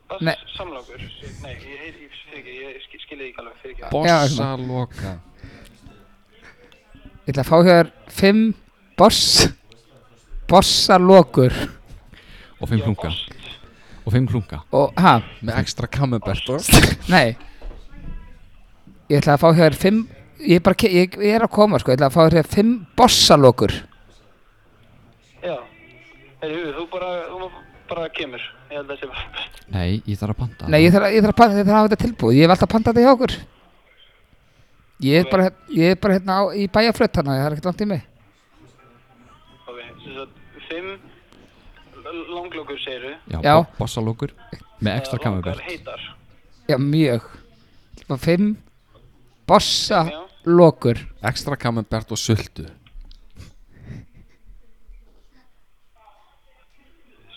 bass 0.08 0.22
Nei. 0.22 0.34
samlangur. 0.56 1.00
Nei, 1.42 1.54
ég 1.54 1.96
fyrir 1.96 2.13
ekki, 2.40 2.54
ég 2.60 2.82
skil- 2.84 3.02
skilði 3.04 3.28
ekki 3.30 3.42
alveg. 3.42 3.84
Bossaloga 3.94 5.14
Ég 7.24 7.32
ætla 7.32 7.44
að 7.44 7.48
fá 7.48 7.58
hér 7.64 7.90
5 8.12 8.42
boss 9.00 9.20
bossalokur 10.50 11.54
Og 12.60 12.68
fimm 12.68 12.82
plunga 12.84 13.12
Og 14.04 14.12
fimm 14.12 14.26
plunga 14.28 14.60
og, 14.70 14.92
ha, 15.00 15.14
Með 15.40 15.60
ekstra 15.62 15.88
camembert 15.88 16.50
og? 16.52 16.60
Nei. 17.14 17.32
Ég 19.08 19.22
ætla 19.22 19.38
að 19.38 19.42
fá 19.46 19.48
hér 19.56 19.78
5 19.80 20.04
Ég 20.44 20.60
ég, 20.92 21.16
ég 21.24 21.32
er 21.38 21.46
að 21.46 21.54
koma 21.54 21.78
sko, 21.80 21.92
ég 21.94 21.96
ætla 21.96 22.10
að 22.10 22.16
fá 22.18 22.26
hér 22.36 22.48
5 22.58 22.74
bossalokur 22.98 23.72
Já. 25.44 25.56
Þú 26.44 26.84
bara, 26.92 27.08
þú 27.30 27.38
bara 27.40 27.63
kemur. 27.88 28.40
Ég 28.70 28.76
held 28.78 28.88
að 28.90 28.94
það 28.94 29.00
sé 29.00 29.06
bara 29.06 29.26
best. 29.34 29.58
Nei, 29.74 30.02
ég 30.06 30.18
þarf 30.18 30.30
að 30.34 30.38
panta 30.38 30.68
Nei, 30.68 30.80
ég 30.84 30.92
þarf, 30.92 31.04
að- 31.06 31.14
ég 31.14 31.22
þarf 31.24 31.32
að 31.34 31.36
panta, 31.40 31.54
ég 31.56 31.64
þarf 31.64 31.74
að 31.74 31.80
hafa 31.80 31.88
þetta 31.88 32.04
tilbúið 32.04 32.34
Ég 32.36 32.42
hef 32.44 32.50
alltaf 32.54 32.68
pantað 32.74 32.94
þetta 32.94 33.04
hjá 33.04 33.12
okkur 33.14 33.32
Ég 35.04 35.14
er 35.20 35.30
bara, 35.30 35.50
ég 35.74 35.90
er 35.90 35.96
bara 36.00 36.14
hérna 36.18 36.32
á, 36.38 36.42
í 36.54 36.66
bæjarflött 36.68 37.12
þannig 37.18 37.32
að 37.32 37.38
það 37.40 37.46
er 37.46 37.52
ekkert 37.54 37.68
langt 37.70 37.80
í 37.84 37.88
mig 37.92 38.02
Ok, 39.68 39.78
þess 40.04 40.18
að 40.24 40.28
fimm 40.68 40.90
l- 42.04 42.28
langlókur 42.34 42.78
segirðu. 42.84 43.14
Já, 43.32 43.38
Já. 43.42 43.54
bo- 43.56 43.66
bossa 43.78 44.00
logur 44.04 44.30
Með 44.80 44.96
ekstra 45.00 45.18
Eh, 45.18 45.24
langar 45.24 45.42
kammerbert 45.42 45.60
heitar. 45.68 46.00
Já, 46.68 46.76
mjög 46.78 47.22
Og 48.10 48.18
5 48.20 48.56
bossa 49.46 50.04
lokur 50.44 50.96
Ekstra 51.24 51.56
camembert 51.56 52.10
og 52.12 52.18
sultu 52.18 52.66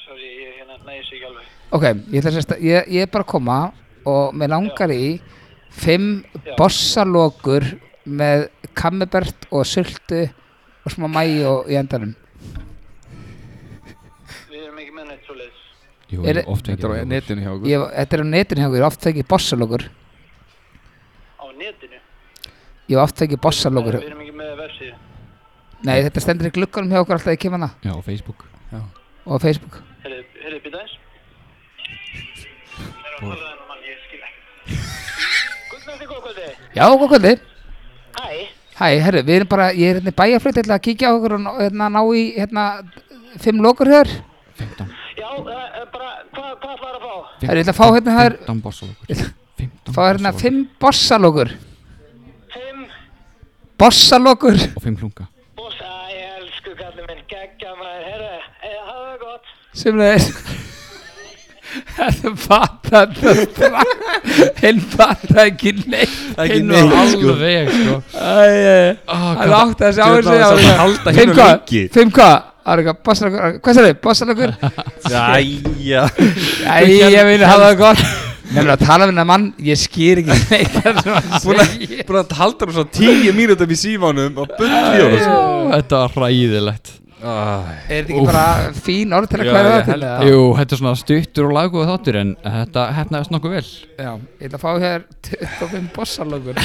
Sorry, 0.05 0.27
ég 0.43 0.55
hérna 0.59 0.77
næði 0.85 1.03
sig 1.07 1.17
ekki 1.19 1.27
alveg. 1.31 1.47
Ok, 1.71 1.83
ég, 1.83 2.21
ætla 2.21 2.31
að 2.31 2.35
sérst, 2.37 2.53
ég, 2.63 2.87
ég 2.95 3.03
er 3.03 3.09
bara 3.11 3.25
að 3.25 3.31
koma 3.33 3.57
og 4.07 4.35
mér 4.39 4.53
langar 4.53 4.91
í 4.93 5.17
5 5.77 6.05
Já. 6.47 6.53
bossa 6.57 7.03
lokur 7.05 7.65
með 8.07 8.45
kammebert 8.77 9.47
og 9.51 9.65
sultu 9.67 10.21
og 10.87 10.93
smá 10.93 11.09
mægi 11.11 11.41
og 11.49 11.67
í 11.67 11.75
endanum 11.75 12.13
Við 14.47 14.61
erum 14.63 14.79
ekki 14.79 14.93
með 14.95 15.09
neitt 15.11 15.27
svo 15.27 15.35
leiðis. 15.35 15.63
Jú, 16.07 16.23
Er- 16.23 16.43
oft 16.47 16.69
Þetta 16.71 16.87
er 16.87 17.03
á 17.03 17.11
netinu 17.11 17.43
hjá 17.43 17.51
okkur 17.51 17.67
ég, 17.73 17.83
Þetta 17.97 18.15
er 18.17 18.23
á 18.23 18.27
netinu 18.31 18.61
hjá 18.63 18.67
okkur, 18.69 18.77
ég 18.79 18.85
hef 18.85 18.93
oft 18.93 19.07
fengið 19.09 19.27
bossa 19.33 19.59
lokur 19.59 19.83
Á 21.37 21.45
netinu? 21.59 21.99
Ég 22.87 22.95
hef 22.95 23.03
oft 23.03 23.19
fengið 23.19 23.41
bossa 23.43 23.69
Nei, 23.69 23.75
lokur 23.75 23.99
við 23.99 24.07
erum 24.07 24.23
ekki 24.23 24.37
með 24.39 24.53
vefsíðu. 24.63 24.95
Nei, 25.83 25.97
þetta 26.07 26.23
stendur 26.23 26.47
í 26.47 26.53
glugganum 26.55 26.95
hjá 26.95 27.03
okkur 27.03 27.17
alltaf 27.19 27.35
ég 27.35 27.43
kem 27.43 27.57
hana 27.59 27.69
Já, 27.83 27.91
á 27.91 27.99
Facebook 28.07 28.47
og 29.27 29.35
á 29.35 29.37
Facebook 29.43 29.81
Heyrðu, 30.05 30.23
heyrðu, 30.45 30.61
býta 30.63 30.79
eins. 30.85 30.96
Það 33.17 33.31
er 33.31 33.33
að 33.33 33.41
tala 33.41 33.49
þennan 33.49 33.67
mann, 33.71 33.81
ég 33.87 33.97
skil 34.03 34.21
ekki. 34.27 34.77
Guðnætti 35.71 36.09
góð 36.11 36.21
kvöldi. 36.27 36.49
Já, 36.77 36.85
hvað 36.85 37.09
kvöldi? 37.13 37.33
Hæ. 38.17 38.29
Hæ, 38.77 38.87
herru, 39.07 39.23
við 39.25 39.39
erum 39.39 39.49
bara, 39.49 39.71
ég 39.73 39.89
er 39.89 39.97
hérna 39.97 40.13
í 40.13 40.17
bæjarflöt, 40.21 40.59
ég 40.59 40.67
ætla 40.67 40.77
að 40.77 40.85
kíkja 40.85 41.09
á 41.09 41.15
okkur 41.17 41.33
og 41.39 41.57
hérna, 41.63 41.89
ná 41.95 42.01
í, 42.13 42.23
hérna, 42.37 42.65
fimm 43.41 43.63
lokur 43.65 43.89
hér. 43.89 44.11
15 44.61 44.93
Já, 45.17 45.31
uh, 45.33 45.47
bara, 45.93 46.11
hvað, 46.33 46.53
hvað 46.61 46.75
ætlar 46.75 46.93
að 46.93 47.01
fá? 47.01 47.15
Herru, 47.41 47.57
ég 47.57 47.65
ætla 47.65 47.73
að 47.73 47.79
fá 47.81 47.87
hérna 47.87 48.17
hér, 48.19 48.37
15 48.45 48.61
bossa 48.67 48.85
logur 48.85 49.33
15 49.57 49.93
fá 49.97 50.03
hérna 50.11 50.33
fimm 50.37 50.67
bossalokur. 50.79 51.49
Fimm. 52.53 52.85
Bossalokur. 53.79 54.61
Og 54.75 54.83
fimm 54.83 54.97
plunga 54.99 55.25
Boss, 55.57 55.81
að 55.81 56.13
ég 56.13 56.37
elsku 56.43 56.75
kallið 56.77 57.09
minn, 57.09 57.25
geggja 57.31 57.73
maður, 57.79 58.05
herru, 58.11 58.29
eh, 58.61 58.77
hafa 58.85 59.09
það 59.09 59.19
gott. 59.25 59.51
Sem 59.73 60.05
það. 61.67 61.95
Þetta 61.97 62.33
fattar 62.43 63.15
það 63.17 63.41
strax. 63.45 63.95
Hinn 64.63 64.83
fattar 64.93 65.41
ekki 65.47 65.73
neitt. 65.85 66.19
Ekki 66.37 66.59
Hinn 66.59 66.75
var 66.75 67.09
sko. 67.11 67.33
alveg, 67.33 67.73
sko 67.77 67.97
hann 69.07 69.55
átti 69.61 69.87
að 69.87 69.97
sjá 69.97 70.05
þessu 70.11 70.37
á 70.37 70.49
að 70.51 70.69
halda 70.81 71.11
Fimm 71.11 71.17
hérna 71.17 71.35
hvað? 71.37 71.75
Fimm 71.97 72.13
hvað? 72.17 72.37
Það 72.67 72.81
hvað 73.63 73.77
sér 73.77 73.85
þið? 73.87 73.99
Bossalokur? 74.03 74.51
Jæja 75.07 76.01
Æ, 76.67 76.79
ég 76.91 77.21
vil 77.29 77.45
hafa 77.47 77.69
það 77.69 77.77
gott 77.79 78.01
Nefnir 78.47 78.71
að 78.73 78.83
tala 78.83 79.05
við 79.05 79.11
hennar 79.11 79.27
mann, 79.27 79.45
ég 79.63 79.79
skýr 79.79 80.21
ekki 80.21 80.35
neitt 80.51 80.75
það 80.75 80.99
sem 81.03 81.15
hann 81.15 81.31
Búin 81.43 81.61
að, 81.63 81.71
segir 81.73 82.05
búin 82.07 82.19
að 82.21 82.35
halda 82.41 82.67
hann 82.67 82.75
svona 82.77 82.93
tíu 82.95 83.33
mínútum 83.35 83.71
í 83.71 83.79
símanum 83.79 84.39
og 84.43 84.53
honum 84.59 85.17
Já, 85.19 85.33
Þetta 85.73 86.01
var 86.03 86.15
hræðilegt 86.15 86.87
Æ, 86.91 87.06
Er 87.17 88.03
þetta 88.03 88.13
ekki 88.13 88.25
bara 88.27 88.71
fín 88.77 89.13
orð 89.17 89.31
til 89.31 89.39
að 89.41 89.47
Já, 89.47 89.51
kvæða 89.53 89.69
ég 89.69 89.71
það 89.71 89.85
til? 89.87 89.93
held 89.93 90.05
eða? 90.07 90.25
Jú, 90.29 90.41
þetta 90.59 90.75
er 90.75 90.79
svona 90.81 90.97
stuttur 91.01 91.47
og 91.47 91.53
laggóð 91.57 91.87
þáttur 91.89 92.17
en 92.21 92.33
þetta 92.43 92.83
hefnaðist 92.97 93.33
nokkuð 93.33 93.55
vel. 93.57 93.63
Já, 93.97 94.11
ég 94.37 94.45
ætla 94.51 94.59
að 94.59 94.65
fá 94.65 94.71
hér 94.83 95.05
25 95.31 95.87
bossalokur 95.95 96.59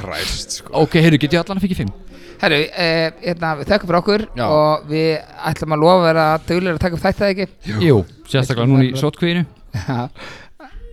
Kræst 0.00 0.56
sko. 0.60 0.72
Ok, 0.80 0.96
heyrðu, 1.04 1.20
get 1.20 1.36
ég 1.36 1.42
allan 1.44 1.60
að 1.60 1.66
fikk 1.68 1.76
fimm? 1.82 1.92
Herru, 2.40 2.60
eh, 2.72 3.10
hérna, 3.26 3.52
við 3.60 3.68
þekkum 3.74 3.90
fyrir 3.90 4.00
okkur 4.00 4.24
Já. 4.40 4.44
og 4.48 4.86
við 4.88 5.10
ætlum 5.50 5.76
að 5.76 5.82
lofa 5.84 5.98
að 6.00 6.06
vera 6.08 6.26
duglir 6.48 6.72
að 6.78 6.82
taka 6.86 6.96
upp 6.96 7.04
þætti 7.04 7.20
það 7.20 7.34
ekki? 7.34 7.48
Jú, 7.84 7.98
sérstaklega 8.32 8.70
núna 8.72 8.86
í 8.88 8.94
sótkvíðinu. 8.96 9.44
Já, 9.76 10.00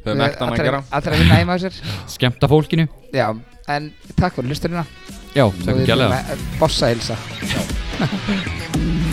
Þegar 0.04 0.20
vekt 0.26 0.40
hann 0.44 0.52
að 0.54 0.62
gera. 0.68 0.84
Allir 0.92 1.16
að 1.16 1.22
vinna 1.24 1.40
heima 1.40 1.56
á 1.56 1.60
sér. 1.64 1.80
Skemmta 2.18 2.52
fólkinu. 2.52 2.90
Já, 3.16 3.30
en 3.72 3.90
takk 4.20 4.36
fyrir 4.36 4.52
hlusturina 4.52 4.84
Já, 5.36 5.48
við 5.64 5.84
gælega 5.88 6.38
Bossa 6.60 6.92
hilsa 6.92 7.16
哈 7.98 8.06
哈 8.28 9.07